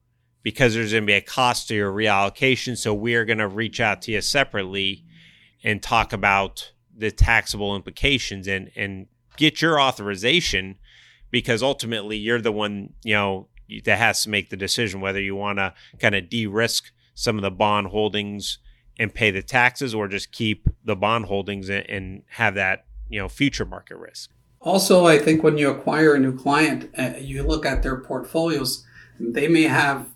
because 0.44 0.74
there's 0.74 0.92
to 0.92 1.02
be 1.02 1.14
a 1.14 1.22
cost 1.22 1.70
to 1.70 1.76
your 1.76 1.94
reallocation. 1.94 2.78
So 2.78 2.94
we 2.94 3.16
are 3.16 3.26
to 3.26 3.48
reach 3.48 3.80
out 3.80 4.02
to 4.04 4.12
you 4.12 4.22
separately 4.22 5.06
and 5.64 5.82
talk 5.82 6.12
about 6.12 6.74
the 6.96 7.12
taxable 7.12 7.76
implications 7.76 8.48
and 8.48 8.70
and 8.76 9.08
get 9.38 9.62
your 9.62 9.80
authorization 9.80 10.78
because 11.32 11.64
ultimately 11.64 12.18
you're 12.18 12.42
the 12.42 12.52
one 12.52 12.94
you 13.04 13.14
know 13.14 13.48
that 13.84 13.98
has 13.98 14.24
to 14.24 14.30
make 14.30 14.50
the 14.50 14.58
decision 14.58 15.02
whether 15.02 15.22
you 15.22 15.36
want 15.36 15.58
to 15.60 15.74
kind 16.00 16.16
of 16.16 16.30
de-risk 16.30 16.92
some 17.14 17.38
of 17.38 17.42
the 17.42 17.52
bond 17.52 17.88
holdings 17.88 18.60
and 18.98 19.14
pay 19.14 19.32
the 19.32 19.42
taxes 19.42 19.94
or 19.94 20.08
just 20.08 20.32
keep 20.32 20.68
the 20.84 20.96
bond 20.96 21.26
holdings 21.26 21.70
and, 21.70 22.24
have 22.28 22.56
that 22.56 22.86
you 23.10 23.20
know 23.20 23.30
future 23.30 23.66
market 23.66 23.98
risk. 23.98 24.32
Also 24.62 25.06
i 25.06 25.20
think 25.20 25.44
when 25.44 25.58
you 25.58 25.70
acquire 25.70 26.16
a 26.16 26.20
new 26.20 26.36
client 26.36 26.90
uh, 26.98 27.14
you 27.20 27.44
look 27.44 27.66
at 27.66 27.84
their 27.84 27.98
portfolios 27.98 28.86
they 29.20 29.48
may 29.48 29.64
have 29.64 30.08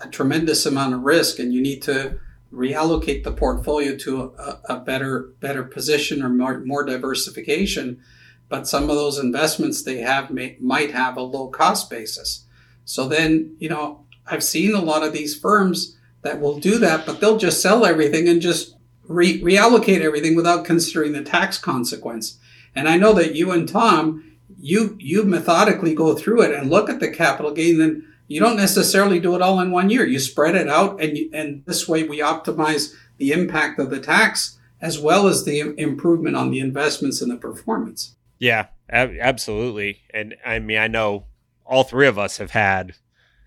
a 0.00 0.08
tremendous 0.08 0.66
amount 0.66 0.94
of 0.94 1.00
risk 1.00 1.38
and 1.38 1.52
you 1.52 1.60
need 1.62 1.80
to 1.82 2.18
reallocate 2.52 3.24
the 3.24 3.32
portfolio 3.32 3.96
to 3.96 4.34
a, 4.38 4.60
a 4.68 4.80
better 4.80 5.32
better 5.40 5.64
position 5.64 6.22
or 6.22 6.28
more, 6.28 6.60
more 6.60 6.84
diversification. 6.84 8.00
But 8.48 8.68
some 8.68 8.84
of 8.84 8.96
those 8.96 9.18
investments 9.18 9.82
they 9.82 9.98
have 9.98 10.30
may, 10.30 10.56
might 10.60 10.92
have 10.92 11.16
a 11.16 11.22
low 11.22 11.48
cost 11.48 11.90
basis 11.90 12.43
so 12.84 13.08
then 13.08 13.54
you 13.58 13.68
know 13.68 14.04
i've 14.26 14.44
seen 14.44 14.74
a 14.74 14.80
lot 14.80 15.02
of 15.02 15.12
these 15.12 15.38
firms 15.38 15.96
that 16.22 16.40
will 16.40 16.58
do 16.58 16.78
that 16.78 17.04
but 17.06 17.20
they'll 17.20 17.38
just 17.38 17.60
sell 17.60 17.84
everything 17.84 18.28
and 18.28 18.40
just 18.40 18.76
re- 19.08 19.40
reallocate 19.42 20.00
everything 20.00 20.34
without 20.34 20.64
considering 20.64 21.12
the 21.12 21.22
tax 21.22 21.58
consequence 21.58 22.38
and 22.74 22.88
i 22.88 22.96
know 22.96 23.12
that 23.12 23.34
you 23.34 23.50
and 23.50 23.68
tom 23.68 24.24
you 24.58 24.96
you 24.98 25.24
methodically 25.24 25.94
go 25.94 26.14
through 26.14 26.42
it 26.42 26.54
and 26.54 26.70
look 26.70 26.88
at 26.88 27.00
the 27.00 27.10
capital 27.10 27.52
gain 27.52 27.78
Then 27.78 28.04
you 28.28 28.40
don't 28.40 28.56
necessarily 28.56 29.20
do 29.20 29.34
it 29.34 29.42
all 29.42 29.60
in 29.60 29.70
one 29.70 29.90
year. 29.90 30.06
You 30.06 30.18
spread 30.18 30.54
it 30.54 30.68
out, 30.68 31.00
and 31.00 31.18
you, 31.18 31.30
and 31.32 31.62
this 31.66 31.86
way 31.86 32.04
we 32.04 32.20
optimize 32.20 32.94
the 33.18 33.32
impact 33.32 33.78
of 33.78 33.90
the 33.90 34.00
tax 34.00 34.58
as 34.80 34.98
well 34.98 35.26
as 35.28 35.44
the 35.44 35.60
improvement 35.78 36.36
on 36.36 36.50
the 36.50 36.60
investments 36.60 37.22
and 37.22 37.30
the 37.30 37.36
performance. 37.36 38.16
Yeah, 38.38 38.66
ab- 38.90 39.16
absolutely. 39.20 40.00
And 40.12 40.34
I 40.44 40.58
mean, 40.58 40.78
I 40.78 40.88
know 40.88 41.26
all 41.64 41.84
three 41.84 42.06
of 42.06 42.18
us 42.18 42.38
have 42.38 42.50
had 42.50 42.94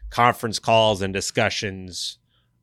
conference 0.09 0.59
calls 0.59 1.01
and 1.01 1.13
discussions 1.13 2.17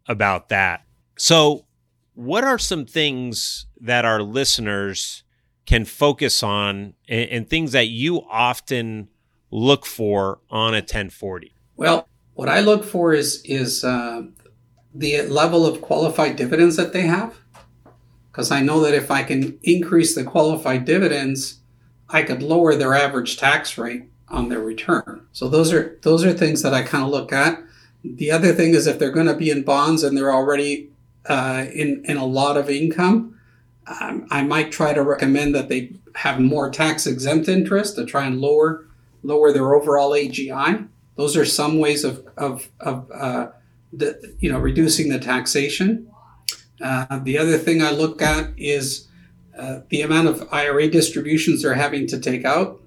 about 0.07 0.49
that. 0.49 0.85
So, 1.17 1.67
what 2.15 2.45
are 2.45 2.59
some 2.59 2.87
things 2.87 3.67
that 3.81 4.05
our 4.05 4.23
listeners 4.23 5.25
can 5.67 5.85
focus 5.85 6.43
on 6.43 6.95
and, 7.09 7.31
and 7.31 7.51
things 7.51 7.73
that 7.73 7.89
you 7.89 8.23
often 8.31 9.09
look 9.51 9.87
for 9.87 10.41
on 10.51 10.75
a 10.75 10.79
1040? 10.79 11.53
Well, 11.77 12.09
what 12.35 12.49
I 12.49 12.61
look 12.61 12.85
for 12.85 13.13
is 13.13 13.43
is 13.45 13.85
uh, 13.85 14.23
the 14.95 15.23
level 15.23 15.67
of 15.67 15.81
qualified 15.81 16.37
dividends 16.37 16.77
that 16.77 16.93
they 16.93 17.03
have, 17.03 17.37
because 18.31 18.51
I 18.51 18.61
know 18.61 18.81
that 18.83 18.95
if 18.95 19.11
I 19.11 19.23
can 19.23 19.59
increase 19.63 20.15
the 20.15 20.25
qualified 20.25 20.85
dividends, 20.85 21.61
I 22.09 22.23
could 22.23 22.43
lower 22.43 22.75
their 22.75 22.95
average 22.95 23.37
tax 23.37 23.79
rate 23.79 24.09
on 24.35 24.49
their 24.49 24.61
return. 24.61 25.27
So 25.33 25.49
those 25.49 25.73
are 25.73 25.99
those 26.03 26.25
are 26.25 26.33
things 26.33 26.63
that 26.63 26.75
I 26.75 26.83
kind 26.83 27.05
of 27.05 27.11
look 27.11 27.33
at. 27.33 27.63
The 28.03 28.31
other 28.31 28.53
thing 28.53 28.75
is 28.75 28.87
if 28.87 28.99
they're 28.99 29.11
going 29.11 29.27
to 29.27 29.37
be 29.37 29.51
in 29.51 29.63
bonds 29.63 30.03
and 30.03 30.17
they're 30.17 30.33
already 30.33 30.91
uh, 31.27 31.67
in 31.73 32.05
in 32.05 32.17
a 32.17 32.27
lot 32.27 32.57
of 32.57 32.69
income, 32.69 33.39
um, 33.87 34.27
I 34.31 34.43
might 34.43 34.73
try 34.73 34.93
to 34.93 35.03
recommend 35.03 35.55
that 35.55 35.69
they 35.69 35.93
have 36.17 36.41
more 36.41 36.71
tax 36.71 37.07
exempt 37.07 37.49
interest 37.49 37.97
to 37.97 38.05
try 38.05 38.27
and 38.27 38.41
lower 38.41 38.87
lower 39.23 39.53
their 39.53 39.75
overall 39.75 40.11
AGI. 40.11 40.89
Those 41.17 41.37
are 41.37 41.45
some 41.45 41.79
ways 41.79 42.05
of, 42.05 42.27
of, 42.37 42.69
of 42.81 43.11
uh, 43.11 43.49
the, 43.93 44.35
you 44.41 44.53
know, 44.53 44.59
reducing 44.59 45.09
the 45.09 45.19
taxation. 45.19 46.11
Uh, 46.81 47.21
the 47.21 47.39
other 47.39 47.57
thing 47.57 47.83
I 47.83 47.91
look 47.91 48.21
at 48.21 48.51
is 48.57 49.09
uh, 49.59 49.81
the 49.89 50.03
amount 50.03 50.29
of 50.29 50.47
IRA 50.53 50.89
distributions 50.89 51.63
they're 51.63 51.75
having 51.75 52.07
to 52.09 52.19
take 52.19 52.45
out 52.45 52.83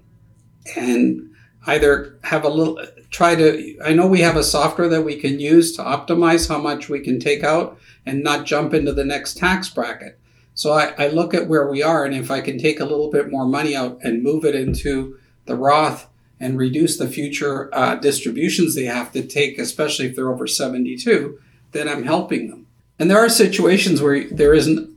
and 0.76 1.27
either 1.66 2.18
have 2.24 2.44
a 2.44 2.48
little, 2.48 2.80
try 3.10 3.34
to, 3.34 3.78
I 3.84 3.92
know 3.92 4.06
we 4.06 4.20
have 4.20 4.36
a 4.36 4.44
software 4.44 4.88
that 4.88 5.04
we 5.04 5.16
can 5.16 5.40
use 5.40 5.76
to 5.76 5.82
optimize 5.82 6.48
how 6.48 6.58
much 6.58 6.88
we 6.88 7.00
can 7.00 7.20
take 7.20 7.44
out 7.44 7.78
and 8.06 8.22
not 8.22 8.46
jump 8.46 8.74
into 8.74 8.92
the 8.92 9.04
next 9.04 9.36
tax 9.36 9.68
bracket. 9.68 10.18
So 10.54 10.72
I, 10.72 10.94
I 10.98 11.08
look 11.08 11.34
at 11.34 11.46
where 11.46 11.68
we 11.68 11.82
are 11.82 12.04
and 12.04 12.14
if 12.14 12.30
I 12.30 12.40
can 12.40 12.58
take 12.58 12.80
a 12.80 12.84
little 12.84 13.10
bit 13.10 13.30
more 13.30 13.46
money 13.46 13.76
out 13.76 13.98
and 14.02 14.22
move 14.22 14.44
it 14.44 14.54
into 14.54 15.18
the 15.46 15.56
Roth 15.56 16.08
and 16.40 16.58
reduce 16.58 16.96
the 16.96 17.08
future 17.08 17.74
uh, 17.74 17.96
distributions 17.96 18.74
they 18.74 18.84
have 18.84 19.12
to 19.12 19.22
take, 19.22 19.58
especially 19.58 20.06
if 20.06 20.16
they're 20.16 20.30
over 20.30 20.46
72, 20.46 21.38
then 21.72 21.88
I'm 21.88 22.04
helping 22.04 22.48
them. 22.48 22.66
And 22.98 23.10
there 23.10 23.18
are 23.18 23.28
situations 23.28 24.02
where 24.02 24.28
there 24.28 24.54
isn't 24.54 24.88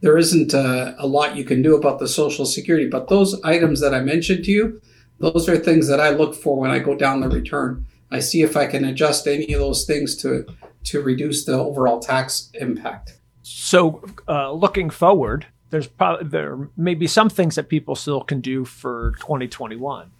there 0.00 0.18
isn't 0.18 0.54
uh, 0.54 0.94
a 0.98 1.06
lot 1.06 1.36
you 1.36 1.44
can 1.44 1.62
do 1.62 1.76
about 1.76 2.00
the 2.00 2.08
Social 2.08 2.44
Security, 2.44 2.88
but 2.88 3.08
those 3.08 3.40
items 3.42 3.80
that 3.80 3.94
I 3.94 4.00
mentioned 4.00 4.44
to 4.46 4.50
you, 4.50 4.82
those 5.22 5.48
are 5.48 5.56
things 5.56 5.88
that 5.88 6.00
I 6.00 6.10
look 6.10 6.34
for 6.34 6.58
when 6.58 6.70
I 6.70 6.78
go 6.78 6.94
down 6.94 7.20
the 7.20 7.28
return. 7.28 7.86
I 8.10 8.20
see 8.20 8.42
if 8.42 8.56
I 8.56 8.66
can 8.66 8.84
adjust 8.84 9.26
any 9.26 9.52
of 9.54 9.60
those 9.60 9.86
things 9.86 10.16
to 10.16 10.46
to 10.84 11.00
reduce 11.00 11.44
the 11.44 11.54
overall 11.54 12.00
tax 12.00 12.50
impact. 12.54 13.18
So, 13.42 14.04
uh, 14.28 14.52
looking 14.52 14.90
forward, 14.90 15.46
there's 15.70 15.86
probably 15.86 16.28
there 16.28 16.68
may 16.76 16.94
be 16.94 17.06
some 17.06 17.30
things 17.30 17.54
that 17.54 17.70
people 17.70 17.96
still 17.96 18.20
can 18.20 18.40
do 18.40 18.66
for 18.66 19.14
2021 19.20 20.10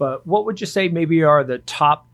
but 0.00 0.26
what 0.26 0.46
would 0.46 0.62
you 0.62 0.66
say 0.66 0.88
maybe 0.88 1.22
are 1.22 1.44
the 1.44 1.58
top 1.58 2.06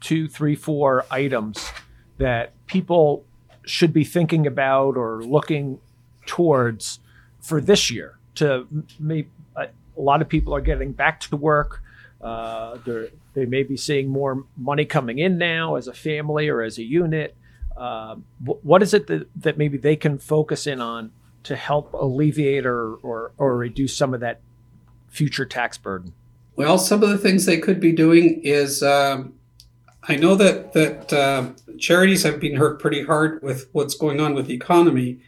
two, 0.00 0.28
three, 0.28 0.54
four 0.56 1.04
items 1.10 1.70
that 2.16 2.54
people 2.66 3.22
should 3.66 3.92
be 3.92 4.02
thinking 4.02 4.46
about 4.46 4.96
or 4.96 5.22
looking 5.22 5.78
towards 6.24 7.00
for 7.42 7.60
this 7.60 7.90
year? 7.90 8.18
To 8.36 8.66
maybe 8.98 9.28
a 9.54 9.68
lot 9.94 10.22
of 10.22 10.28
people 10.28 10.54
are 10.54 10.62
getting 10.62 10.92
back 10.92 11.20
to 11.20 11.36
work. 11.36 11.82
Uh, 12.24 12.78
they 13.34 13.44
may 13.44 13.62
be 13.62 13.76
seeing 13.76 14.08
more 14.08 14.44
money 14.56 14.86
coming 14.86 15.18
in 15.18 15.36
now 15.36 15.74
as 15.76 15.86
a 15.86 15.92
family 15.92 16.48
or 16.48 16.62
as 16.62 16.78
a 16.78 16.82
unit. 16.82 17.36
Uh, 17.76 18.16
what 18.40 18.82
is 18.82 18.94
it 18.94 19.06
that, 19.08 19.28
that 19.36 19.58
maybe 19.58 19.76
they 19.76 19.94
can 19.94 20.18
focus 20.18 20.66
in 20.66 20.80
on 20.80 21.10
to 21.42 21.54
help 21.54 21.92
alleviate 21.92 22.64
or, 22.64 22.94
or, 22.94 23.32
or 23.36 23.56
reduce 23.56 23.94
some 23.94 24.14
of 24.14 24.20
that 24.20 24.40
future 25.08 25.44
tax 25.44 25.76
burden? 25.76 26.14
Well, 26.56 26.78
some 26.78 27.02
of 27.02 27.10
the 27.10 27.18
things 27.18 27.44
they 27.44 27.58
could 27.58 27.78
be 27.78 27.92
doing 27.92 28.40
is 28.42 28.82
um, 28.82 29.34
I 30.04 30.16
know 30.16 30.34
that 30.36 30.72
that 30.72 31.12
uh, 31.12 31.50
charities 31.78 32.22
have 32.22 32.40
been 32.40 32.56
hurt 32.56 32.80
pretty 32.80 33.04
hard 33.04 33.42
with 33.42 33.68
what's 33.72 33.94
going 33.94 34.20
on 34.20 34.34
with 34.34 34.46
the 34.46 34.54
economy, 34.54 35.20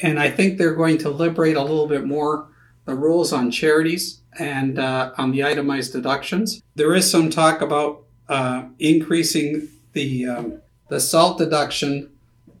and 0.00 0.20
I 0.20 0.30
think 0.30 0.56
they're 0.56 0.74
going 0.74 0.98
to 0.98 1.10
liberate 1.10 1.56
a 1.56 1.62
little 1.62 1.88
bit 1.88 2.06
more 2.06 2.48
the 2.88 2.94
rules 2.94 3.34
on 3.34 3.50
charities 3.50 4.22
and 4.38 4.78
uh, 4.78 5.12
on 5.18 5.30
the 5.30 5.44
itemized 5.44 5.92
deductions. 5.92 6.62
There 6.74 6.94
is 6.94 7.08
some 7.08 7.28
talk 7.28 7.60
about 7.60 8.04
uh, 8.30 8.64
increasing 8.78 9.68
the 9.92 10.26
um, 10.26 10.62
the 10.88 10.98
SALT 10.98 11.36
deduction 11.36 12.10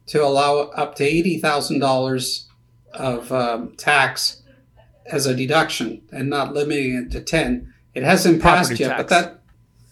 to 0.08 0.22
allow 0.22 0.58
up 0.58 0.96
to 0.96 1.04
eighty 1.04 1.40
thousand 1.40 1.78
dollars 1.78 2.46
of 2.92 3.32
um, 3.32 3.74
tax 3.76 4.42
as 5.06 5.24
a 5.24 5.34
deduction 5.34 6.02
and 6.12 6.28
not 6.28 6.52
limiting 6.52 6.94
it 6.94 7.10
to 7.12 7.20
10. 7.22 7.72
It 7.94 8.02
hasn't 8.02 8.42
passed 8.42 8.78
yet, 8.78 8.88
tax. 8.88 9.02
but 9.02 9.08
that, 9.08 9.40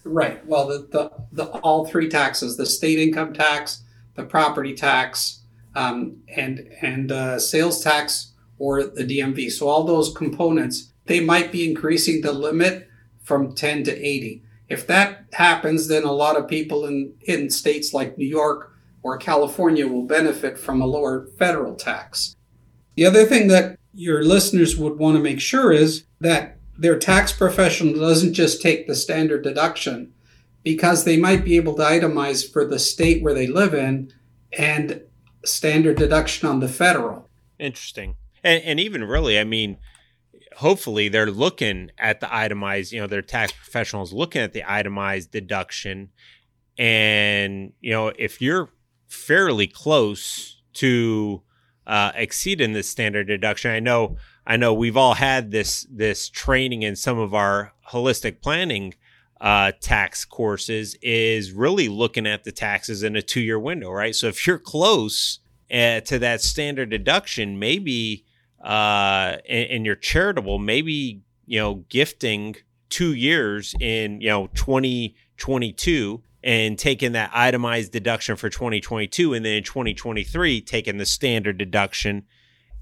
right. 0.04 0.46
Well, 0.46 0.68
the, 0.68 0.88
the, 0.90 1.10
the, 1.32 1.44
all 1.60 1.86
three 1.86 2.08
taxes, 2.10 2.58
the 2.58 2.66
state 2.66 2.98
income 2.98 3.32
tax, 3.32 3.82
the 4.14 4.24
property 4.24 4.74
tax, 4.74 5.40
um, 5.74 6.18
and, 6.28 6.70
and, 6.82 7.12
uh, 7.12 7.38
sales 7.38 7.82
tax 7.82 8.32
or 8.58 8.84
the 8.84 9.04
DMV. 9.04 9.50
So 9.50 9.68
all 9.68 9.84
those 9.84 10.14
components, 10.14 10.92
they 11.06 11.20
might 11.20 11.52
be 11.52 11.68
increasing 11.68 12.20
the 12.20 12.32
limit 12.32 12.88
from 13.22 13.54
10 13.54 13.84
to 13.84 13.96
80. 13.96 14.42
If 14.68 14.86
that 14.86 15.26
happens, 15.32 15.88
then 15.88 16.04
a 16.04 16.12
lot 16.12 16.36
of 16.36 16.48
people 16.48 16.86
in, 16.86 17.14
in 17.22 17.50
states 17.50 17.92
like 17.92 18.18
New 18.18 18.26
York 18.26 18.72
or 19.02 19.16
California 19.16 19.86
will 19.86 20.06
benefit 20.06 20.58
from 20.58 20.80
a 20.80 20.86
lower 20.86 21.28
federal 21.38 21.74
tax. 21.74 22.34
The 22.96 23.06
other 23.06 23.24
thing 23.24 23.48
that 23.48 23.78
your 23.94 24.24
listeners 24.24 24.76
would 24.76 24.98
want 24.98 25.16
to 25.16 25.22
make 25.22 25.40
sure 25.40 25.72
is 25.72 26.04
that 26.20 26.58
their 26.78 26.98
tax 26.98 27.32
professional 27.32 27.94
doesn't 27.94 28.34
just 28.34 28.60
take 28.60 28.86
the 28.86 28.94
standard 28.94 29.42
deduction 29.42 30.12
because 30.62 31.04
they 31.04 31.16
might 31.16 31.44
be 31.44 31.56
able 31.56 31.74
to 31.74 31.82
itemize 31.82 32.50
for 32.50 32.64
the 32.64 32.78
state 32.78 33.22
where 33.22 33.34
they 33.34 33.46
live 33.46 33.72
in 33.72 34.12
and 34.58 35.00
standard 35.44 35.96
deduction 35.96 36.48
on 36.48 36.60
the 36.60 36.68
federal. 36.68 37.28
Interesting. 37.58 38.16
And, 38.46 38.62
and 38.62 38.80
even 38.80 39.02
really, 39.02 39.40
I 39.40 39.44
mean, 39.44 39.78
hopefully 40.56 41.08
they're 41.08 41.30
looking 41.30 41.90
at 41.98 42.20
the 42.20 42.32
itemized, 42.32 42.92
you 42.92 43.00
know, 43.00 43.08
their 43.08 43.20
tax 43.20 43.50
professionals 43.50 44.12
looking 44.12 44.40
at 44.40 44.52
the 44.52 44.62
itemized 44.64 45.32
deduction. 45.32 46.10
And, 46.78 47.72
you 47.80 47.90
know, 47.90 48.12
if 48.16 48.40
you're 48.40 48.70
fairly 49.08 49.66
close 49.66 50.62
to 50.74 51.42
uh, 51.88 52.12
exceeding 52.14 52.72
the 52.72 52.84
standard 52.84 53.26
deduction, 53.26 53.72
I 53.72 53.80
know, 53.80 54.16
I 54.46 54.56
know 54.56 54.72
we've 54.72 54.96
all 54.96 55.14
had 55.14 55.50
this, 55.50 55.84
this 55.90 56.28
training 56.28 56.82
in 56.82 56.94
some 56.94 57.18
of 57.18 57.34
our 57.34 57.72
holistic 57.90 58.40
planning 58.42 58.94
uh, 59.40 59.72
tax 59.80 60.24
courses 60.24 60.96
is 61.02 61.50
really 61.50 61.88
looking 61.88 62.28
at 62.28 62.44
the 62.44 62.52
taxes 62.52 63.02
in 63.02 63.16
a 63.16 63.22
two 63.22 63.40
year 63.40 63.58
window, 63.58 63.90
right? 63.90 64.14
So 64.14 64.28
if 64.28 64.46
you're 64.46 64.58
close 64.58 65.40
uh, 65.68 66.00
to 66.02 66.20
that 66.20 66.42
standard 66.42 66.90
deduction, 66.90 67.58
maybe 67.58 68.25
uh, 68.66 69.38
and, 69.48 69.86
you're 69.86 69.94
charitable, 69.94 70.58
maybe 70.58 71.22
you 71.46 71.58
know 71.60 71.84
gifting 71.88 72.56
two 72.88 73.14
years 73.14 73.74
in 73.80 74.20
you 74.20 74.28
know 74.28 74.48
2022 74.54 76.22
and 76.42 76.76
taking 76.78 77.12
that 77.12 77.30
itemized 77.32 77.92
deduction 77.92 78.34
for 78.34 78.50
2022, 78.50 79.34
and 79.34 79.44
then 79.44 79.58
in 79.58 79.62
2023 79.62 80.60
taking 80.60 80.98
the 80.98 81.06
standard 81.06 81.58
deduction, 81.58 82.24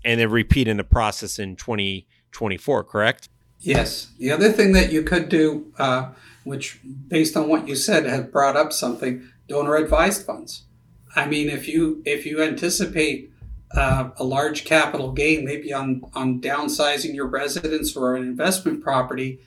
and 0.05 0.19
then 0.19 0.31
repeating 0.31 0.79
the 0.79 0.85
process 0.85 1.39
in 1.39 1.55
2024. 1.55 2.85
Correct? 2.85 3.29
Yes. 3.61 4.09
The 4.19 4.31
other 4.31 4.51
thing 4.53 4.73
that 4.73 4.91
you 4.91 5.03
could 5.03 5.29
do, 5.29 5.71
uh, 5.79 6.13
which 6.45 6.81
based 7.09 7.37
on 7.37 7.49
what 7.49 7.69
you 7.69 7.77
said 7.77 8.07
has 8.07 8.25
brought 8.25 8.57
up 8.57 8.73
something, 8.73 9.29
donor 9.49 9.77
advised 9.77 10.25
funds. 10.25 10.63
I 11.15 11.27
mean, 11.27 11.51
if 11.51 11.69
you 11.69 12.03
if 12.07 12.25
you 12.25 12.43
anticipate 12.43 13.31
uh, 13.75 14.11
a 14.17 14.25
large 14.25 14.65
capital 14.65 15.13
gain, 15.13 15.45
maybe 15.45 15.73
on 15.73 16.03
on 16.15 16.41
downsizing 16.41 17.15
your 17.15 17.27
residence 17.27 17.97
or 17.97 18.15
an 18.15 18.23
investment 18.23 18.83
property, 18.83 19.41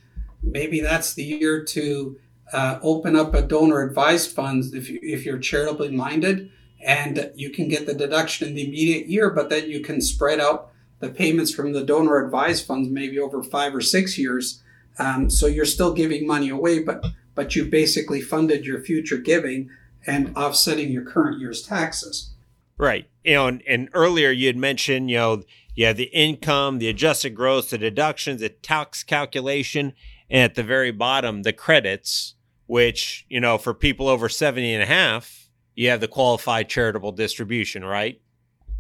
maybe 0.44 0.80
that's 0.80 1.14
the 1.14 1.24
year 1.24 1.64
to 1.64 2.20
uh, 2.54 2.80
open 2.82 3.16
up 3.16 3.34
a 3.34 3.42
donor 3.42 3.82
advised 3.82 4.32
funds 4.32 4.74
if 4.74 4.90
you 4.90 5.00
if 5.02 5.26
you're 5.26 5.40
charitably 5.40 5.90
minded, 5.90 6.52
and 6.82 7.32
you 7.36 7.50
can 7.50 7.68
get 7.68 7.86
the 7.86 7.94
deduction 7.94 8.50
in 8.50 8.56
the 8.56 8.68
immediate 8.68 9.08
year, 9.08 9.30
but 9.30 9.50
then 9.50 9.70
you 9.70 9.82
can 9.82 10.02
spread 10.02 10.40
out 10.40 10.72
the 11.00 11.10
payments 11.10 11.54
from 11.54 11.74
the 11.74 11.84
donor 11.84 12.24
advised 12.26 12.66
funds 12.66 12.90
maybe 12.90 13.20
over 13.20 13.44
five 13.44 13.76
or 13.76 13.82
six 13.82 14.18
years. 14.18 14.64
Um, 15.00 15.30
so 15.30 15.46
you're 15.46 15.66
still 15.66 15.94
giving 15.94 16.26
money 16.26 16.50
away, 16.50 16.80
but 16.80 17.06
but 17.36 17.56
you 17.56 17.66
basically 17.66 18.20
funded 18.20 18.66
your 18.66 18.82
future 18.82 19.18
giving 19.18 19.70
and 20.08 20.36
offsetting 20.36 20.92
your 20.92 21.04
current 21.04 21.40
year's 21.40 21.62
taxes. 21.62 22.32
Right. 22.78 23.10
You 23.24 23.34
know, 23.34 23.48
and, 23.48 23.64
and 23.68 23.90
earlier 23.94 24.32
you 24.32 24.48
had 24.48 24.58
mentioned, 24.58 25.10
you 25.10 25.18
know, 25.18 25.44
you 25.76 25.86
have 25.86 25.98
the 25.98 26.06
income, 26.06 26.80
the 26.80 26.90
adjusted 26.90 27.32
gross, 27.32 27.70
the 27.70 27.78
deductions, 27.78 28.42
the 28.42 28.50
tax 28.50 29.04
calculation, 29.04 29.94
and 30.30 30.44
at 30.44 30.56
the 30.56 30.64
very 30.64 30.92
bottom, 30.92 31.44
the 31.44 31.54
credits, 31.54 32.36
which, 32.66 33.26
you 33.30 33.40
know, 33.40 33.58
for 33.58 33.74
people 33.74 34.08
over 34.08 34.30
70 34.30 34.74
and 34.74 34.84
a 34.84 34.88
half, 34.88 35.50
you 35.76 35.90
have 35.90 36.02
the 36.02 36.08
qualified 36.08 36.70
charitable 36.70 37.12
distribution, 37.12 37.86
right? 37.86 38.20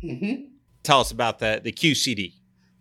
Mm-hmm. 0.03 0.45
Tell 0.83 1.01
us 1.01 1.11
about 1.11 1.39
the, 1.39 1.61
the 1.63 1.71
QCD. 1.71 2.33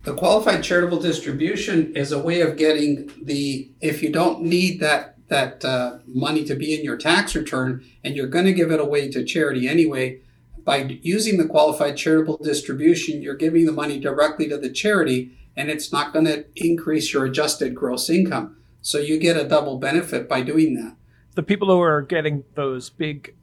The 0.05 0.15
qualified 0.15 0.63
charitable 0.63 1.01
distribution 1.01 1.95
is 1.97 2.13
a 2.13 2.19
way 2.19 2.41
of 2.41 2.57
getting 2.57 3.11
the 3.21 3.71
if 3.81 4.03
you 4.03 4.13
don't 4.13 4.43
need 4.43 4.79
that 4.81 5.17
that 5.29 5.65
uh, 5.65 5.99
money 6.07 6.45
to 6.45 6.55
be 6.55 6.73
in 6.73 6.85
your 6.85 6.97
tax 6.97 7.35
return 7.35 7.85
and 8.05 8.15
you're 8.15 8.29
going 8.29 8.45
to 8.45 8.53
give 8.53 8.71
it 8.71 8.79
away 8.79 9.11
to 9.11 9.25
charity 9.25 9.67
anyway 9.67 10.21
by 10.67 10.99
using 11.01 11.39
the 11.39 11.47
qualified 11.47 11.97
charitable 11.97 12.37
distribution 12.43 13.23
you're 13.23 13.35
giving 13.35 13.65
the 13.65 13.73
money 13.73 13.99
directly 13.99 14.47
to 14.49 14.59
the 14.59 14.71
charity 14.71 15.31
and 15.57 15.71
it's 15.71 15.91
not 15.91 16.13
going 16.13 16.27
to 16.27 16.45
increase 16.57 17.15
your 17.15 17.25
adjusted 17.25 17.75
gross 17.75 18.11
income 18.11 18.55
so 18.83 18.99
you 18.99 19.19
get 19.19 19.39
a 19.39 19.49
double 19.49 19.79
benefit 19.79 20.29
by 20.29 20.43
doing 20.43 20.75
that 20.75 20.95
The 21.35 21.43
people 21.43 21.69
who 21.69 21.81
are 21.81 22.03
getting 22.03 22.45
those 22.55 22.91
big 22.91 23.35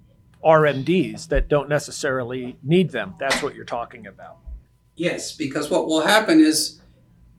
RMDs 0.44 1.30
that 1.30 1.48
don't 1.48 1.70
necessarily 1.70 2.58
need 2.64 2.92
them, 2.92 3.16
that's 3.20 3.42
what 3.42 3.56
you're 3.56 3.66
talking 3.66 4.08
about. 4.08 4.38
Yes, 4.96 5.32
because 5.32 5.70
what 5.70 5.88
will 5.88 6.02
happen 6.02 6.40
is 6.40 6.82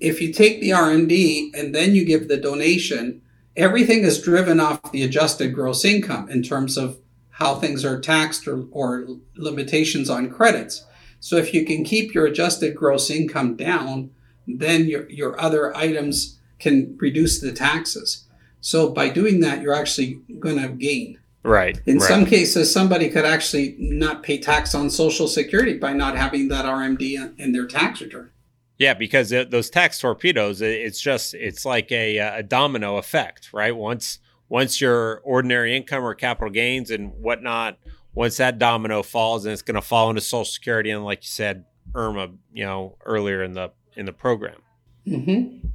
if 0.01 0.21
you 0.21 0.33
take 0.33 0.61
the 0.61 0.71
RMD 0.71 1.51
and 1.55 1.75
then 1.75 1.95
you 1.95 2.05
give 2.05 2.29
the 2.29 2.37
donation, 2.37 3.23
everything 3.57 4.05
is 4.05 4.21
driven 4.21 4.59
off 4.59 4.93
the 4.93 5.03
adjusted 5.03 5.55
gross 5.55 5.85
income 5.85 6.29
in 6.29 6.43
terms 6.43 6.77
of 6.77 6.99
how 7.35 7.57
things 7.57 7.85
are 7.85 8.01
taxed 8.01 8.47
or, 8.47 8.65
or 8.71 9.07
limitations 9.37 10.09
on 10.09 10.31
credits. 10.31 10.85
So 11.19 11.37
if 11.37 11.53
you 11.53 11.65
can 11.65 11.83
keep 11.83 12.15
your 12.15 12.27
adjusted 12.27 12.77
gross 12.77 13.11
income 13.11 13.57
down, 13.57 14.11
then 14.47 14.87
your, 14.87 15.11
your 15.11 15.41
other 15.41 15.77
items 15.77 16.39
can 16.61 16.97
reduce 17.01 17.41
the 17.41 17.53
taxes. 17.53 18.25
So 18.61 18.89
by 18.89 19.09
doing 19.09 19.41
that, 19.41 19.63
you're 19.63 19.75
actually 19.75 20.21
going 20.39 20.63
to 20.63 20.69
gain. 20.69 21.19
Right. 21.43 21.81
In 21.87 21.99
right. 21.99 22.09
some 22.09 22.25
cases, 22.25 22.73
somebody 22.73 23.11
could 23.11 23.25
actually 23.25 23.75
not 23.79 24.23
pay 24.23 24.39
tax 24.39 24.73
on 24.73 24.89
Social 24.89 25.27
Security 25.27 25.77
by 25.77 25.93
not 25.93 26.17
having 26.17 26.49
that 26.49 26.65
RMD 26.65 27.39
in 27.39 27.53
their 27.53 27.67
tax 27.67 28.01
return. 28.01 28.31
Yeah, 28.79 28.95
because 28.95 29.33
uh, 29.33 29.45
those 29.49 29.71
tax 29.71 29.99
torpedoes, 29.99 30.61
it's 30.61 31.01
just 31.01 31.35
it's 31.35 31.65
like 31.65 31.91
a, 31.91 32.19
uh, 32.19 32.39
a 32.39 32.43
domino 32.43 32.97
effect, 32.97 33.53
right? 33.53 33.75
Once 33.75 34.21
once 34.49 34.81
your 34.81 35.21
ordinary 35.21 35.77
income 35.77 36.05
or 36.05 36.15
capital 36.15 36.51
gains 36.51 36.91
and 36.91 37.13
whatnot, 37.15 37.79
once 38.15 38.37
that 38.37 38.59
domino 38.59 39.03
falls, 39.03 39.45
and 39.45 39.53
it's 39.53 39.63
going 39.63 39.75
to 39.75 39.83
fall 39.83 40.09
into 40.09 40.21
Social 40.21 40.45
Security, 40.45 40.91
and 40.91 41.05
like 41.05 41.25
you 41.25 41.29
said, 41.29 41.65
IRMAA, 41.93 42.37
you 42.53 42.65
know, 42.65 42.97
earlier 43.05 43.43
in 43.43 43.53
the 43.53 43.73
in 43.97 44.07
the 44.07 44.13
program. 44.13 44.61
Mm-hmm. 45.07 45.69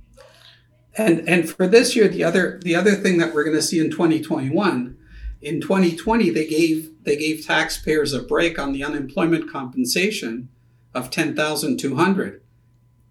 And 0.97 1.27
and 1.29 1.49
for 1.49 1.67
this 1.67 1.95
year, 1.95 2.08
the 2.08 2.23
other 2.23 2.60
the 2.63 2.75
other 2.75 2.95
thing 2.95 3.17
that 3.19 3.34
we're 3.34 3.43
going 3.43 3.55
to 3.55 3.62
see 3.62 3.79
in 3.79 3.91
2021, 3.91 4.97
in 5.41 5.62
2020 5.62 6.29
they 6.29 6.47
gave 6.47 6.91
they 7.03 7.15
gave 7.15 7.45
taxpayers 7.45 8.13
a 8.13 8.21
break 8.21 8.60
on 8.60 8.73
the 8.73 8.84
unemployment 8.84 9.49
compensation 9.49 10.49
of 10.93 11.10
10,200. 11.10 12.41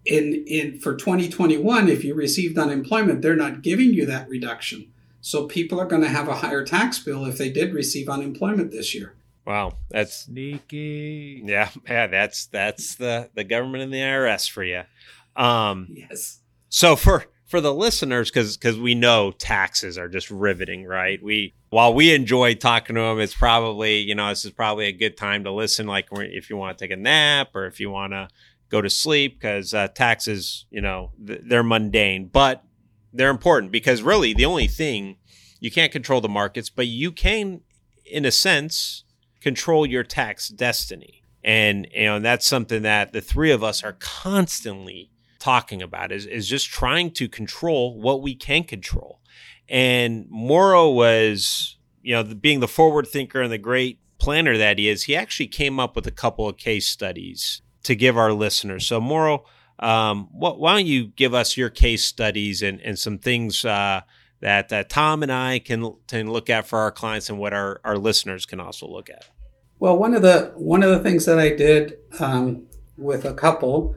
In 0.04 0.44
in 0.46 0.80
for 0.80 0.96
2021, 0.96 1.88
if 1.88 2.04
you 2.04 2.14
received 2.14 2.58
unemployment, 2.58 3.22
they're 3.22 3.36
not 3.36 3.62
giving 3.62 3.92
you 3.92 4.06
that 4.06 4.28
reduction. 4.28 4.92
So 5.20 5.46
people 5.46 5.80
are 5.80 5.86
going 5.86 6.02
to 6.02 6.08
have 6.08 6.28
a 6.28 6.34
higher 6.34 6.64
tax 6.64 6.98
bill 6.98 7.24
if 7.26 7.38
they 7.38 7.50
did 7.50 7.74
receive 7.74 8.08
unemployment 8.08 8.70
this 8.70 8.94
year. 8.94 9.14
Wow, 9.46 9.78
that's 9.90 10.24
Sneaky. 10.24 11.42
yeah, 11.44 11.70
yeah, 11.88 12.06
that's 12.06 12.46
that's 12.46 12.96
the 12.96 13.30
the 13.34 13.44
government 13.44 13.82
and 13.84 13.92
the 13.92 13.98
IRS 13.98 14.50
for 14.50 14.62
you. 14.62 14.82
Um, 15.36 15.88
Yes. 15.90 16.40
So 16.68 16.96
for 16.96 17.24
for 17.46 17.62
the 17.62 17.72
listeners, 17.72 18.30
because 18.30 18.58
because 18.58 18.78
we 18.78 18.94
know 18.94 19.30
taxes 19.30 19.96
are 19.96 20.08
just 20.08 20.30
riveting, 20.30 20.84
right? 20.84 21.22
We 21.22 21.54
while 21.70 21.94
we 21.94 22.14
enjoy 22.14 22.54
talking 22.56 22.96
to 22.96 23.00
them, 23.00 23.20
it's 23.20 23.34
probably 23.34 24.00
you 24.00 24.14
know 24.14 24.28
this 24.28 24.44
is 24.44 24.50
probably 24.50 24.86
a 24.86 24.92
good 24.92 25.16
time 25.16 25.44
to 25.44 25.50
listen. 25.52 25.86
Like 25.86 26.08
if 26.12 26.50
you 26.50 26.58
want 26.58 26.76
to 26.76 26.84
take 26.84 26.92
a 26.92 27.00
nap 27.00 27.54
or 27.54 27.64
if 27.64 27.80
you 27.80 27.90
want 27.90 28.12
to 28.12 28.28
go 28.68 28.82
to 28.82 28.90
sleep, 28.90 29.40
because 29.40 29.72
uh, 29.72 29.88
taxes, 29.88 30.66
you 30.70 30.82
know, 30.82 31.12
th- 31.26 31.40
they're 31.46 31.62
mundane, 31.62 32.26
but 32.26 32.64
they're 33.12 33.30
important 33.30 33.72
because 33.72 34.02
really 34.02 34.34
the 34.34 34.44
only 34.44 34.68
thing 34.68 35.16
you 35.60 35.70
can't 35.70 35.92
control 35.92 36.20
the 36.20 36.28
markets, 36.28 36.70
but 36.70 36.86
you 36.86 37.10
can, 37.10 37.62
in 38.04 38.24
a 38.24 38.30
sense, 38.30 39.04
control 39.40 39.86
your 39.86 40.04
tax 40.04 40.48
destiny. 40.48 41.22
And 41.44 41.86
you 41.92 42.04
know, 42.04 42.16
and 42.16 42.24
that's 42.24 42.46
something 42.46 42.82
that 42.82 43.12
the 43.12 43.20
three 43.20 43.50
of 43.50 43.62
us 43.64 43.82
are 43.82 43.96
constantly 43.98 45.10
talking 45.38 45.82
about 45.82 46.12
is, 46.12 46.26
is 46.26 46.48
just 46.48 46.68
trying 46.68 47.10
to 47.12 47.28
control 47.28 48.00
what 48.00 48.22
we 48.22 48.34
can 48.34 48.64
control. 48.64 49.20
And 49.68 50.26
Mauro 50.28 50.90
was, 50.90 51.76
you 52.02 52.12
know, 52.14 52.24
being 52.24 52.60
the 52.60 52.68
forward 52.68 53.06
thinker 53.06 53.40
and 53.40 53.52
the 53.52 53.58
great 53.58 53.98
planner 54.18 54.56
that 54.56 54.78
he 54.78 54.88
is, 54.88 55.04
he 55.04 55.14
actually 55.14 55.46
came 55.46 55.78
up 55.78 55.94
with 55.94 56.06
a 56.06 56.12
couple 56.12 56.48
of 56.48 56.56
case 56.56 56.88
studies 56.88 57.62
to 57.84 57.94
give 57.94 58.18
our 58.18 58.32
listeners. 58.32 58.86
So, 58.86 59.00
Mauro, 59.00 59.44
um, 59.78 60.28
why 60.32 60.74
don't 60.74 60.86
you 60.86 61.08
give 61.08 61.34
us 61.34 61.56
your 61.56 61.70
case 61.70 62.04
studies 62.04 62.62
and, 62.62 62.80
and 62.80 62.98
some 62.98 63.18
things 63.18 63.64
uh, 63.64 64.00
that 64.40 64.88
Tom 64.88 65.22
and 65.22 65.32
I 65.32 65.58
can, 65.58 65.94
can 66.06 66.30
look 66.30 66.50
at 66.50 66.66
for 66.66 66.78
our 66.78 66.92
clients 66.92 67.28
and 67.28 67.38
what 67.38 67.52
our, 67.52 67.80
our 67.84 67.96
listeners 67.96 68.46
can 68.46 68.60
also 68.60 68.86
look 68.86 69.10
at? 69.10 69.28
Well, 69.80 69.96
one 69.96 70.14
of 70.14 70.22
the 70.22 70.52
one 70.56 70.82
of 70.82 70.90
the 70.90 70.98
things 70.98 71.24
that 71.26 71.38
I 71.38 71.50
did 71.54 71.98
um, 72.18 72.66
with 72.96 73.24
a 73.24 73.34
couple, 73.34 73.94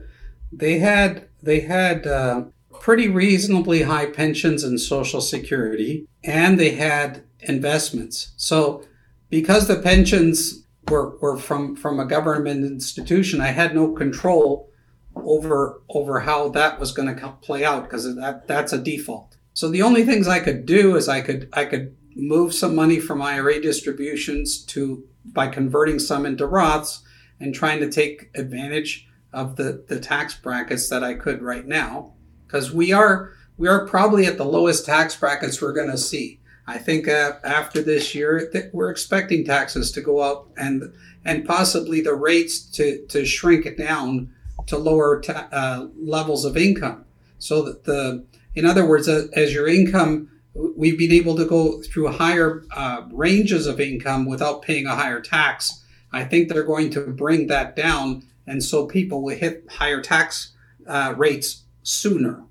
they 0.52 0.78
had 0.78 1.28
they 1.42 1.60
had 1.60 2.06
uh, 2.06 2.44
pretty 2.80 3.08
reasonably 3.08 3.82
high 3.82 4.06
pensions 4.06 4.62
and 4.62 4.80
Social 4.80 5.20
Security, 5.20 6.06
and 6.22 6.58
they 6.58 6.76
had 6.76 7.24
investments. 7.40 8.32
So, 8.36 8.84
because 9.28 9.66
the 9.66 9.80
pensions 9.80 10.64
were, 10.88 11.18
were 11.18 11.36
from 11.36 11.74
from 11.74 11.98
a 11.98 12.06
government 12.06 12.64
institution, 12.64 13.40
I 13.40 13.48
had 13.48 13.74
no 13.74 13.92
control 13.92 14.70
over 15.16 15.82
over 15.90 16.20
how 16.20 16.48
that 16.50 16.80
was 16.80 16.92
going 16.92 17.14
to 17.14 17.28
play 17.42 17.64
out 17.64 17.84
because 17.84 18.04
that 18.16 18.46
that's 18.46 18.72
a 18.72 18.78
default. 18.78 19.36
So 19.54 19.68
the 19.68 19.82
only 19.82 20.04
things 20.04 20.28
I 20.28 20.40
could 20.40 20.66
do 20.66 20.96
is 20.96 21.08
I 21.08 21.20
could 21.20 21.48
I 21.52 21.64
could 21.64 21.96
move 22.14 22.54
some 22.54 22.74
money 22.74 22.98
from 22.98 23.22
IRA 23.22 23.60
distributions 23.60 24.64
to 24.66 25.04
by 25.24 25.48
converting 25.48 25.98
some 25.98 26.26
into 26.26 26.46
Roths 26.46 27.00
and 27.40 27.54
trying 27.54 27.80
to 27.80 27.90
take 27.90 28.30
advantage 28.34 29.08
of 29.32 29.56
the, 29.56 29.84
the 29.88 29.98
tax 29.98 30.34
brackets 30.34 30.88
that 30.88 31.02
I 31.02 31.14
could 31.14 31.42
right 31.42 31.66
now. 31.66 32.12
Because 32.46 32.72
we 32.72 32.92
are 32.92 33.32
we 33.56 33.68
are 33.68 33.86
probably 33.86 34.26
at 34.26 34.38
the 34.38 34.44
lowest 34.44 34.86
tax 34.86 35.16
brackets 35.16 35.60
we're 35.60 35.72
going 35.72 35.90
to 35.90 35.98
see. 35.98 36.40
I 36.66 36.78
think 36.78 37.08
uh, 37.08 37.32
after 37.42 37.82
this 37.82 38.14
year, 38.14 38.48
that 38.52 38.72
we're 38.72 38.90
expecting 38.90 39.44
taxes 39.44 39.90
to 39.92 40.00
go 40.00 40.18
up 40.18 40.50
and 40.56 40.94
and 41.24 41.46
possibly 41.46 42.00
the 42.00 42.14
rates 42.14 42.60
to, 42.72 43.04
to 43.06 43.24
shrink 43.24 43.76
down 43.76 44.32
to 44.66 44.76
lower 44.78 45.20
ta- 45.20 45.48
uh, 45.52 45.86
levels 45.98 46.44
of 46.44 46.56
income. 46.56 47.04
So 47.38 47.62
that 47.62 47.84
the, 47.84 48.24
in 48.54 48.64
other 48.64 48.86
words, 48.86 49.08
uh, 49.08 49.26
as 49.34 49.52
your 49.52 49.66
income 49.66 50.28
we've 50.54 50.98
been 50.98 51.12
able 51.12 51.36
to 51.36 51.46
go 51.46 51.80
through 51.82 52.08
higher 52.08 52.64
uh, 52.72 53.02
ranges 53.10 53.66
of 53.66 53.80
income 53.80 54.26
without 54.26 54.62
paying 54.62 54.86
a 54.86 54.94
higher 54.94 55.20
tax. 55.20 55.84
I 56.12 56.24
think 56.24 56.48
they're 56.48 56.62
going 56.62 56.90
to 56.90 57.00
bring 57.06 57.46
that 57.46 57.74
down, 57.74 58.24
and 58.46 58.62
so 58.62 58.86
people 58.86 59.22
will 59.22 59.36
hit 59.36 59.64
higher 59.70 60.02
tax 60.02 60.52
uh, 60.86 61.14
rates 61.16 61.62
sooner. 61.82 62.42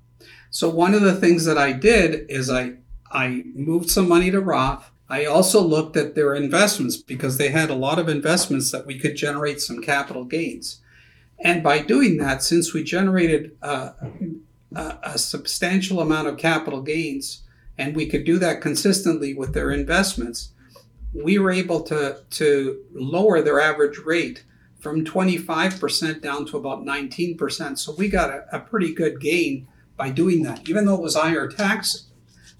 So 0.50 0.68
one 0.68 0.94
of 0.94 1.02
the 1.02 1.14
things 1.14 1.44
that 1.44 1.58
I 1.58 1.72
did 1.72 2.28
is 2.28 2.50
I 2.50 2.74
I 3.10 3.44
moved 3.54 3.90
some 3.90 4.08
money 4.08 4.30
to 4.30 4.40
Roth. 4.40 4.90
I 5.08 5.26
also 5.26 5.60
looked 5.60 5.96
at 5.96 6.14
their 6.14 6.34
investments 6.34 6.96
because 6.96 7.36
they 7.36 7.50
had 7.50 7.70
a 7.70 7.74
lot 7.74 7.98
of 7.98 8.08
investments 8.08 8.72
that 8.72 8.86
we 8.86 8.98
could 8.98 9.14
generate 9.14 9.60
some 9.60 9.82
capital 9.82 10.24
gains. 10.24 10.80
And 11.42 11.62
by 11.62 11.82
doing 11.82 12.16
that, 12.18 12.42
since 12.42 12.72
we 12.72 12.84
generated 12.84 13.56
uh, 13.62 13.92
a, 14.74 14.98
a 15.02 15.18
substantial 15.18 16.00
amount 16.00 16.28
of 16.28 16.38
capital 16.38 16.80
gains, 16.80 17.42
and 17.76 17.96
we 17.96 18.06
could 18.06 18.24
do 18.24 18.38
that 18.38 18.60
consistently 18.60 19.34
with 19.34 19.52
their 19.52 19.70
investments, 19.70 20.52
we 21.12 21.38
were 21.38 21.50
able 21.50 21.82
to, 21.82 22.22
to 22.30 22.84
lower 22.92 23.42
their 23.42 23.60
average 23.60 23.98
rate 23.98 24.44
from 24.80 25.04
25% 25.04 26.22
down 26.22 26.46
to 26.46 26.56
about 26.56 26.84
19%. 26.84 27.78
So 27.78 27.94
we 27.96 28.08
got 28.08 28.30
a, 28.30 28.44
a 28.52 28.60
pretty 28.60 28.94
good 28.94 29.20
gain 29.20 29.68
by 29.96 30.10
doing 30.10 30.42
that. 30.42 30.68
Even 30.68 30.86
though 30.86 30.94
it 30.94 31.02
was 31.02 31.16
higher 31.16 31.48
tax, 31.48 32.08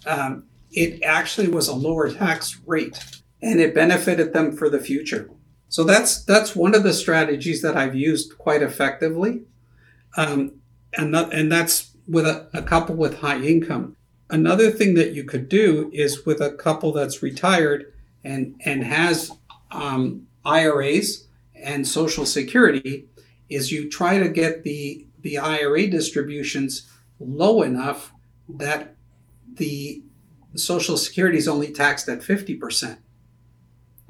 um, 0.07 0.45
it 0.71 1.03
actually 1.03 1.49
was 1.49 1.69
a 1.69 1.75
lower 1.75 2.11
tax 2.11 2.61
rate 2.67 3.23
and 3.41 3.61
it 3.61 3.75
benefited 3.75 4.33
them 4.33 4.57
for 4.57 4.69
the 4.69 4.79
future. 4.79 5.31
So 5.73 5.85
that's 5.85 6.23
that's 6.25 6.55
one 6.55 6.75
of 6.75 6.83
the 6.83 6.93
strategies 6.93 7.63
that 7.63 7.79
I've 7.79 7.95
used 7.95 8.37
quite 8.37 8.61
effectively, 8.61 9.45
um, 10.19 10.57
and 10.99 11.15
that, 11.15 11.33
and 11.33 11.51
that's 11.51 11.97
with 12.07 12.27
a, 12.27 12.47
a 12.53 12.61
couple 12.61 12.95
with 12.95 13.21
high 13.21 13.41
income. 13.41 13.97
Another 14.29 14.71
thing 14.71 14.93
that 14.97 15.15
you 15.15 15.25
could 15.25 15.49
do 15.49 15.91
is 15.95 16.27
with 16.27 16.43
a 16.43 16.53
couple 16.53 16.93
that's 16.93 17.23
retired 17.23 17.91
and 18.23 18.55
and 18.67 18.85
has 18.85 19.33
um, 19.71 20.27
IRAs 20.45 21.27
and 21.55 21.89
Social 21.89 22.27
Security, 22.27 23.09
is 23.49 23.73
you 23.73 23.89
try 23.89 24.19
to 24.19 24.29
get 24.29 24.65
the 24.65 25.07
the 25.23 25.39
IRA 25.39 25.87
distributions 25.87 26.87
low 27.19 27.63
enough 27.63 28.13
that 28.47 28.95
the 29.55 30.03
Social 30.55 30.99
Security 30.99 31.39
is 31.39 31.49
only 31.49 31.73
taxed 31.73 32.11
at 32.11 32.23
fifty 32.23 32.57
percent 32.57 32.99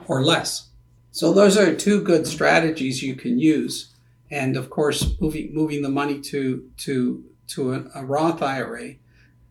or 0.08 0.24
less. 0.24 0.71
So 1.12 1.32
those 1.32 1.58
are 1.58 1.74
two 1.74 2.02
good 2.02 2.26
strategies 2.26 3.02
you 3.02 3.14
can 3.14 3.38
use, 3.38 3.94
and 4.30 4.56
of 4.56 4.70
course, 4.70 5.14
moving 5.20 5.54
moving 5.54 5.82
the 5.82 5.90
money 5.90 6.20
to 6.22 6.70
to 6.78 7.24
to 7.48 7.74
a, 7.74 7.84
a 7.96 8.04
Roth 8.04 8.42
IRA 8.42 8.94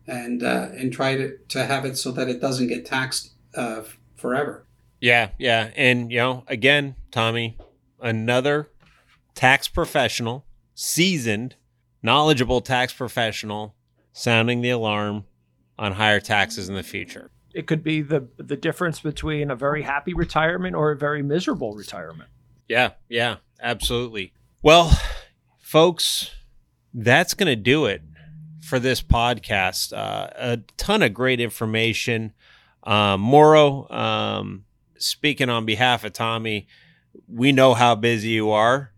and 0.06 0.42
uh, 0.42 0.68
and 0.76 0.92
try 0.92 1.16
to, 1.16 1.38
to 1.48 1.64
have 1.64 1.84
it 1.84 1.96
so 1.96 2.10
that 2.12 2.28
it 2.28 2.40
doesn't 2.40 2.66
get 2.66 2.84
taxed 2.84 3.32
uh, 3.54 3.82
forever. 4.16 4.66
Yeah, 5.00 5.30
yeah, 5.38 5.70
and 5.76 6.10
you 6.10 6.18
know, 6.18 6.44
again, 6.48 6.96
Tommy, 7.10 7.56
another 8.00 8.68
tax 9.34 9.68
professional, 9.68 10.44
seasoned, 10.74 11.54
knowledgeable 12.02 12.60
tax 12.60 12.92
professional, 12.92 13.74
sounding 14.12 14.62
the 14.62 14.70
alarm 14.70 15.24
on 15.78 15.92
higher 15.92 16.20
taxes 16.20 16.68
in 16.68 16.74
the 16.74 16.82
future. 16.82 17.30
It 17.54 17.66
could 17.66 17.82
be 17.82 18.02
the 18.02 18.28
the 18.36 18.56
difference 18.56 19.00
between 19.00 19.50
a 19.50 19.56
very 19.56 19.82
happy 19.82 20.14
retirement 20.14 20.74
or 20.74 20.90
a 20.90 20.96
very 20.96 21.22
miserable 21.22 21.74
retirement. 21.74 22.30
Yeah, 22.68 22.92
yeah, 23.08 23.36
absolutely. 23.60 24.32
Well, 24.62 24.98
folks, 25.58 26.30
that's 26.94 27.34
going 27.34 27.48
to 27.48 27.56
do 27.56 27.86
it 27.86 28.02
for 28.62 28.78
this 28.78 29.02
podcast. 29.02 29.92
Uh, 29.92 30.30
a 30.34 30.56
ton 30.76 31.02
of 31.02 31.12
great 31.12 31.40
information. 31.40 32.32
Um, 32.84 33.20
Mauro, 33.20 33.88
um, 33.90 34.64
speaking 34.96 35.48
on 35.48 35.66
behalf 35.66 36.04
of 36.04 36.12
Tommy, 36.12 36.66
we 37.28 37.52
know 37.52 37.74
how 37.74 37.94
busy 37.94 38.30
you 38.30 38.50
are. 38.50 38.92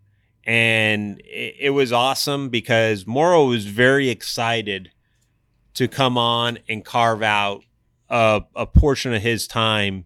And 0.46 1.20
it, 1.20 1.56
it 1.58 1.70
was 1.70 1.92
awesome 1.92 2.50
because 2.50 3.06
Mauro 3.06 3.46
was 3.46 3.66
very 3.66 4.10
excited 4.10 4.90
to 5.74 5.88
come 5.88 6.16
on 6.16 6.58
and 6.68 6.84
carve 6.84 7.22
out 7.22 7.64
a, 8.14 8.44
a 8.54 8.64
portion 8.64 9.12
of 9.12 9.20
his 9.20 9.48
time 9.48 10.04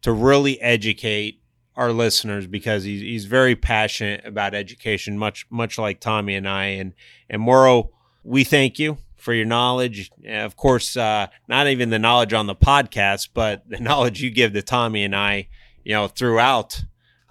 to 0.00 0.10
really 0.10 0.58
educate 0.62 1.42
our 1.76 1.92
listeners 1.92 2.46
because 2.46 2.82
he's, 2.82 3.02
he's 3.02 3.26
very 3.26 3.54
passionate 3.54 4.24
about 4.24 4.54
education, 4.54 5.18
much 5.18 5.46
much 5.50 5.78
like 5.78 6.00
Tommy 6.00 6.34
and 6.34 6.48
I. 6.48 6.64
And 6.64 6.94
and 7.28 7.42
Mauro, 7.42 7.90
we 8.24 8.42
thank 8.42 8.78
you 8.78 8.96
for 9.16 9.34
your 9.34 9.44
knowledge. 9.44 10.10
Of 10.26 10.56
course, 10.56 10.96
uh, 10.96 11.26
not 11.46 11.68
even 11.68 11.90
the 11.90 11.98
knowledge 11.98 12.32
on 12.32 12.46
the 12.46 12.56
podcast, 12.56 13.28
but 13.34 13.68
the 13.68 13.80
knowledge 13.80 14.22
you 14.22 14.30
give 14.30 14.54
to 14.54 14.62
Tommy 14.62 15.04
and 15.04 15.14
I, 15.14 15.48
you 15.84 15.92
know, 15.92 16.08
throughout, 16.08 16.82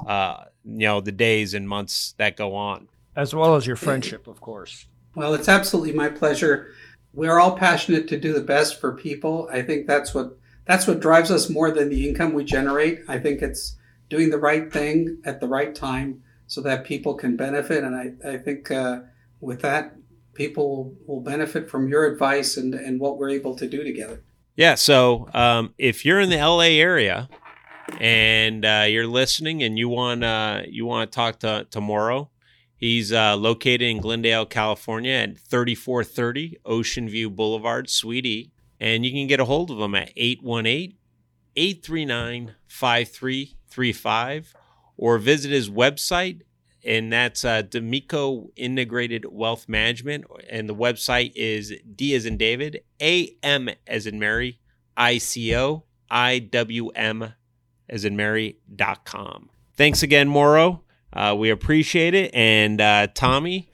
uh, 0.06 0.44
you 0.64 0.86
know, 0.86 1.02
the 1.02 1.12
days 1.12 1.56
and 1.56 1.68
months 1.68 2.14
that 2.20 2.38
go 2.38 2.54
on. 2.54 2.90
As 3.16 3.34
well 3.34 3.56
as 3.56 3.66
your 3.66 3.76
friendship, 3.76 4.28
of 4.28 4.40
course. 4.40 4.86
Well, 5.16 5.34
it's 5.34 5.50
absolutely 5.50 5.94
my 5.94 6.10
pleasure. 6.10 6.74
We're 7.14 7.40
all 7.40 7.58
passionate 7.58 8.08
to 8.10 8.20
do 8.20 8.34
the 8.34 8.42
best 8.42 8.80
for 8.80 8.94
people. 8.94 9.50
I 9.52 9.62
think 9.62 9.88
that's 9.88 10.14
what 10.14 10.38
that's 10.66 10.88
what 10.88 11.00
drives 11.00 11.32
us 11.32 11.50
more 11.50 11.72
than 11.72 11.90
the 11.90 12.08
income 12.08 12.34
we 12.34 12.44
generate. 12.44 13.00
I 13.08 13.20
think 13.20 13.42
it's 13.42 13.76
doing 14.10 14.30
the 14.30 14.38
right 14.38 14.72
thing 14.72 15.22
at 15.26 15.40
the 15.40 15.48
right 15.48 15.74
time 15.74 16.24
so 16.48 16.62
that 16.62 16.86
people 16.86 17.16
can 17.16 17.36
benefit. 17.36 17.84
And 17.84 17.96
I, 17.96 18.30
I 18.30 18.38
think 18.38 18.72
uh, 18.72 19.02
with 19.40 19.62
that, 19.62 19.96
people 20.34 20.94
will 21.08 21.22
benefit 21.22 21.70
from 21.70 21.88
your 21.88 22.06
advice 22.06 22.58
and, 22.58 22.74
and 22.74 23.00
what 23.00 23.18
we're 23.18 23.30
able 23.30 23.56
to 23.56 23.68
do 23.68 23.84
together. 23.84 24.24
Yeah. 24.56 24.76
So 24.76 25.30
um, 25.34 25.74
if 25.78 26.06
you're 26.06 26.20
in 26.20 26.30
the 26.30 26.38
LA 26.38 26.72
area 26.80 27.30
and 28.00 28.66
uh, 28.66 28.86
you're 28.88 29.08
listening 29.08 29.64
and 29.64 29.78
you 29.78 29.90
want 29.90 30.24
you 30.70 30.86
want 30.86 31.12
to 31.12 31.16
talk 31.16 31.40
to, 31.40 31.68
to 31.72 31.82
Mauro, 31.82 32.31
he's 32.82 33.14
uh, 33.14 33.38
located 33.38 33.84
in 33.84 34.02
Glendale, 34.02 34.46
California 34.46 35.14
at 35.14 35.40
3430 35.40 36.58
Ocean 36.66 37.08
View 37.08 37.30
Boulevard, 37.30 37.90
Suite 37.90 38.26
E. 38.26 38.52
And 38.82 39.06
you 39.06 39.12
can 39.12 39.28
get 39.28 39.40
a 39.40 39.46
hold 39.46 39.72
of 39.72 39.80
him 39.80 39.96
at 39.96 40.12
818 40.18 40.98
839 41.56 42.56
5335 42.68 44.54
or 44.98 45.18
visit 45.18 45.52
his 45.52 45.70
website 45.70 46.42
and 46.84 47.12
that's 47.12 47.46
uh, 47.46 47.62
D'Amico 47.62 48.50
Integrated 48.56 49.26
Wealth 49.30 49.70
Management, 49.70 50.26
and 50.50 50.68
the 50.68 50.76
website 50.76 51.32
is 51.36 51.74
D 51.96 52.16
as 52.16 52.26
in 52.26 52.38
David, 52.38 52.82
A 53.02 53.36
M 53.44 53.70
as 53.88 54.08
in 54.08 54.20
Mary, 54.20 54.60
I 54.98 55.18
C 55.18 55.56
O 55.56 55.84
I 56.10 56.40
W 56.40 56.90
M 56.90 57.34
as 57.88 58.06
in 58.06 58.16
Mary 58.16 58.58
dot 58.74 59.06
com. 59.06 59.50
Thanks 59.76 60.04
again, 60.04 60.28
Mauro. 60.28 60.84
Uh, 61.14 61.36
we 61.38 61.50
appreciate 61.50 62.14
it, 62.14 62.34
and 62.34 62.80
uh, 62.80 63.08
Tommy, 63.14 63.70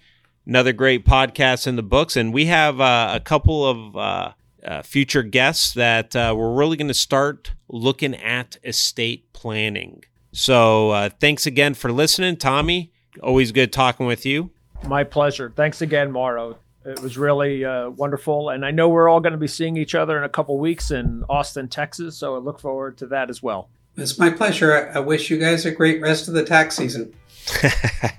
another 0.46 0.74
great 0.74 1.06
podcast 1.06 1.68
in 1.68 1.76
the 1.76 1.84
books, 1.84 2.16
and 2.16 2.34
we 2.34 2.46
have 2.46 2.82
uh, 2.82 3.12
a 3.14 3.20
couple 3.20 3.66
of 3.66 3.96
uh, 3.96 4.32
uh, 4.66 4.82
future 4.82 5.24
guests 5.24 5.74
that 5.74 6.16
uh, 6.16 6.34
we're 6.38 6.54
really 6.54 6.78
going 6.78 6.88
to 6.88 6.94
start 6.94 7.54
looking 7.70 8.16
at 8.16 8.58
estate 8.64 9.32
planning. 9.34 10.04
So, 10.32 11.10
thanks 11.20 11.46
again 11.46 11.74
for 11.74 11.92
listening, 11.92 12.38
Tommy 12.38 12.92
always 13.22 13.52
good 13.52 13.72
talking 13.72 14.06
with 14.06 14.26
you. 14.26 14.52
My 14.88 15.04
pleasure. 15.04 15.52
Thanks 15.56 15.82
again, 15.82 16.12
Mauro. 16.12 16.58
It 16.86 17.02
was 17.02 17.18
really 17.18 17.66
uh, 17.66 17.90
wonderful. 17.90 18.50
And 18.50 18.66
I 18.66 18.72
know 18.72 18.88
we're 18.90 19.10
all 19.10 19.20
going 19.20 19.34
to 19.34 19.40
be 19.40 19.48
seeing 19.48 19.76
each 19.76 19.96
other 19.96 20.18
in 20.18 20.24
a 20.24 20.30
couple 20.30 20.58
weeks 20.58 20.92
in 20.92 21.24
Austin, 21.30 21.68
Texas. 21.68 22.18
So 22.18 22.36
I 22.36 22.40
look 22.40 22.60
forward 22.60 22.98
to 23.00 23.08
that 23.08 23.30
as 23.30 23.44
well. 23.44 23.70
It's 23.98 24.20
my 24.20 24.30
pleasure. 24.30 24.92
I 24.94 25.00
wish 25.00 25.30
you 25.30 25.38
guys 25.38 25.66
a 25.66 25.72
great 25.72 26.02
rest 26.02 26.28
of 26.28 26.36
the 26.36 26.46
tax 26.46 26.76
season. 26.76 27.14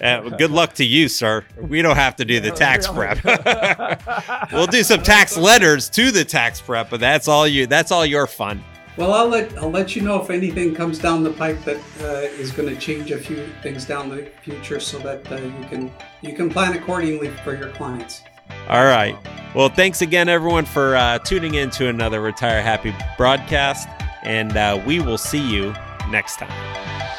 Uh, 0.00 0.28
good 0.30 0.50
luck 0.50 0.74
to 0.74 0.84
you, 0.84 1.08
sir. 1.08 1.44
We 1.56 1.80
don't 1.80 1.96
have 1.96 2.16
to 2.16 2.24
do 2.24 2.40
the 2.40 2.50
tax 2.50 2.86
prep. 2.92 3.22
we'll 4.52 4.66
do 4.66 4.82
some 4.82 5.02
tax 5.02 5.36
letters 5.36 5.88
to 5.90 6.10
the 6.10 6.24
tax 6.24 6.60
prep, 6.60 6.90
but 6.90 7.00
that's 7.00 7.28
all 7.28 7.46
you. 7.46 7.66
That's 7.66 7.90
all 7.90 8.04
your 8.04 8.26
fun. 8.26 8.62
Well, 8.96 9.12
I'll 9.12 9.28
let 9.28 9.56
I'll 9.58 9.70
let 9.70 9.96
you 9.96 10.02
know 10.02 10.22
if 10.22 10.30
anything 10.30 10.74
comes 10.74 10.98
down 10.98 11.22
the 11.22 11.32
pipe 11.32 11.62
that 11.64 11.78
uh, 12.00 12.28
is 12.40 12.52
going 12.52 12.68
to 12.68 12.76
change 12.76 13.10
a 13.10 13.18
few 13.18 13.46
things 13.62 13.84
down 13.84 14.08
the 14.08 14.30
future, 14.42 14.78
so 14.78 14.98
that 14.98 15.30
uh, 15.32 15.36
you 15.36 15.66
can 15.68 15.92
you 16.22 16.34
can 16.34 16.50
plan 16.50 16.76
accordingly 16.76 17.30
for 17.42 17.56
your 17.56 17.70
clients. 17.70 18.22
All 18.68 18.84
right. 18.84 19.16
Well, 19.54 19.68
thanks 19.68 20.02
again, 20.02 20.28
everyone, 20.28 20.64
for 20.64 20.96
uh, 20.96 21.18
tuning 21.20 21.54
in 21.54 21.70
to 21.70 21.88
another 21.88 22.20
Retire 22.20 22.60
Happy 22.60 22.94
broadcast, 23.16 23.88
and 24.22 24.56
uh, 24.56 24.82
we 24.86 25.00
will 25.00 25.18
see 25.18 25.40
you 25.40 25.74
next 26.10 26.36
time. 26.36 27.13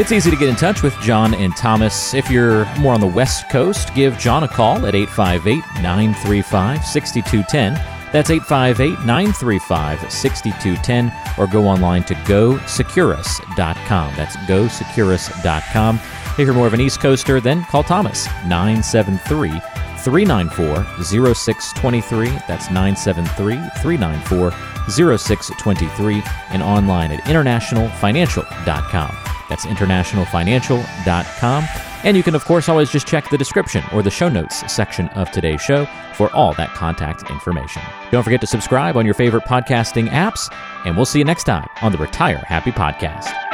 It's 0.00 0.12
easy 0.12 0.30
to 0.30 0.36
get 0.36 0.48
in 0.48 0.56
touch 0.56 0.82
with 0.82 0.98
John 1.00 1.34
and 1.34 1.54
Thomas. 1.54 2.14
If 2.14 2.30
you're 2.30 2.64
more 2.78 2.94
on 2.94 3.00
the 3.00 3.06
West 3.06 3.50
Coast, 3.50 3.94
give 3.94 4.16
John 4.16 4.44
a 4.44 4.48
call 4.48 4.86
at 4.86 4.94
858 4.94 5.62
935 5.82 6.86
6210. 6.86 7.74
That's 8.10 8.30
858 8.30 9.04
935 9.04 10.10
6210, 10.10 11.12
or 11.38 11.46
go 11.46 11.68
online 11.68 12.04
to 12.04 12.14
gosecurus.com. 12.14 14.14
That's 14.16 14.36
gosecurus.com. 14.36 15.96
If 15.96 16.38
you're 16.38 16.54
more 16.54 16.66
of 16.66 16.72
an 16.72 16.80
East 16.80 17.00
Coaster, 17.00 17.38
then 17.38 17.64
call 17.64 17.82
Thomas 17.82 18.24
973 18.46 19.60
394 19.98 21.04
0623. 21.04 22.30
That's 22.48 22.70
973 22.70 23.56
394 23.82 24.50
0623, 24.88 26.22
and 26.48 26.62
online 26.62 27.12
at 27.12 27.20
internationalfinancial.com. 27.24 29.29
That's 29.50 29.66
internationalfinancial.com. 29.66 31.64
And 32.02 32.16
you 32.16 32.22
can, 32.22 32.34
of 32.34 32.46
course, 32.46 32.70
always 32.70 32.90
just 32.90 33.06
check 33.06 33.28
the 33.28 33.36
description 33.36 33.84
or 33.92 34.02
the 34.02 34.10
show 34.10 34.30
notes 34.30 34.72
section 34.72 35.08
of 35.10 35.30
today's 35.32 35.60
show 35.60 35.86
for 36.14 36.32
all 36.34 36.54
that 36.54 36.70
contact 36.70 37.28
information. 37.30 37.82
Don't 38.10 38.22
forget 38.22 38.40
to 38.40 38.46
subscribe 38.46 38.96
on 38.96 39.04
your 39.04 39.12
favorite 39.14 39.44
podcasting 39.44 40.08
apps, 40.08 40.50
and 40.86 40.96
we'll 40.96 41.04
see 41.04 41.18
you 41.18 41.26
next 41.26 41.44
time 41.44 41.68
on 41.82 41.92
the 41.92 41.98
Retire 41.98 42.42
Happy 42.46 42.70
Podcast. 42.70 43.49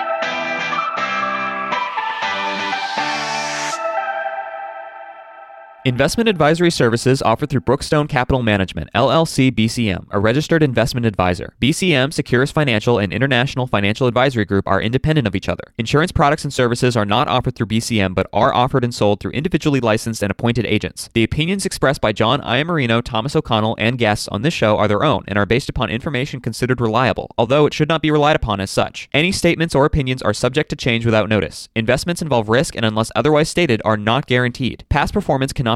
Investment 5.86 6.28
advisory 6.28 6.72
services 6.72 7.22
offered 7.22 7.48
through 7.48 7.60
Brookstone 7.60 8.08
Capital 8.08 8.42
Management, 8.42 8.90
LLC 8.92 9.52
BCM, 9.52 10.08
a 10.10 10.18
registered 10.18 10.60
investment 10.60 11.06
advisor. 11.06 11.54
BCM, 11.62 12.12
Securus 12.12 12.50
Financial, 12.50 12.98
and 12.98 13.12
International 13.12 13.68
Financial 13.68 14.08
Advisory 14.08 14.44
Group 14.44 14.66
are 14.66 14.82
independent 14.82 15.28
of 15.28 15.36
each 15.36 15.48
other. 15.48 15.62
Insurance 15.78 16.10
products 16.10 16.42
and 16.42 16.52
services 16.52 16.96
are 16.96 17.04
not 17.04 17.28
offered 17.28 17.54
through 17.54 17.68
BCM 17.68 18.16
but 18.16 18.26
are 18.32 18.52
offered 18.52 18.82
and 18.82 18.92
sold 18.92 19.20
through 19.20 19.30
individually 19.30 19.78
licensed 19.78 20.24
and 20.24 20.30
appointed 20.32 20.66
agents. 20.66 21.08
The 21.14 21.22
opinions 21.22 21.64
expressed 21.64 22.00
by 22.00 22.10
John 22.10 22.40
Iamarino, 22.40 23.00
Thomas 23.00 23.36
O'Connell, 23.36 23.76
and 23.78 23.96
guests 23.96 24.26
on 24.26 24.42
this 24.42 24.54
show 24.54 24.76
are 24.78 24.88
their 24.88 25.04
own 25.04 25.22
and 25.28 25.38
are 25.38 25.46
based 25.46 25.68
upon 25.68 25.90
information 25.90 26.40
considered 26.40 26.80
reliable, 26.80 27.30
although 27.38 27.64
it 27.64 27.72
should 27.72 27.88
not 27.88 28.02
be 28.02 28.10
relied 28.10 28.34
upon 28.34 28.58
as 28.58 28.72
such. 28.72 29.08
Any 29.12 29.30
statements 29.30 29.72
or 29.72 29.84
opinions 29.84 30.20
are 30.20 30.34
subject 30.34 30.68
to 30.70 30.74
change 30.74 31.06
without 31.06 31.28
notice. 31.28 31.68
Investments 31.76 32.22
involve 32.22 32.48
risk 32.48 32.74
and, 32.74 32.84
unless 32.84 33.12
otherwise 33.14 33.48
stated, 33.48 33.80
are 33.84 33.96
not 33.96 34.26
guaranteed. 34.26 34.84
Past 34.88 35.14
performance 35.14 35.52
cannot 35.52 35.75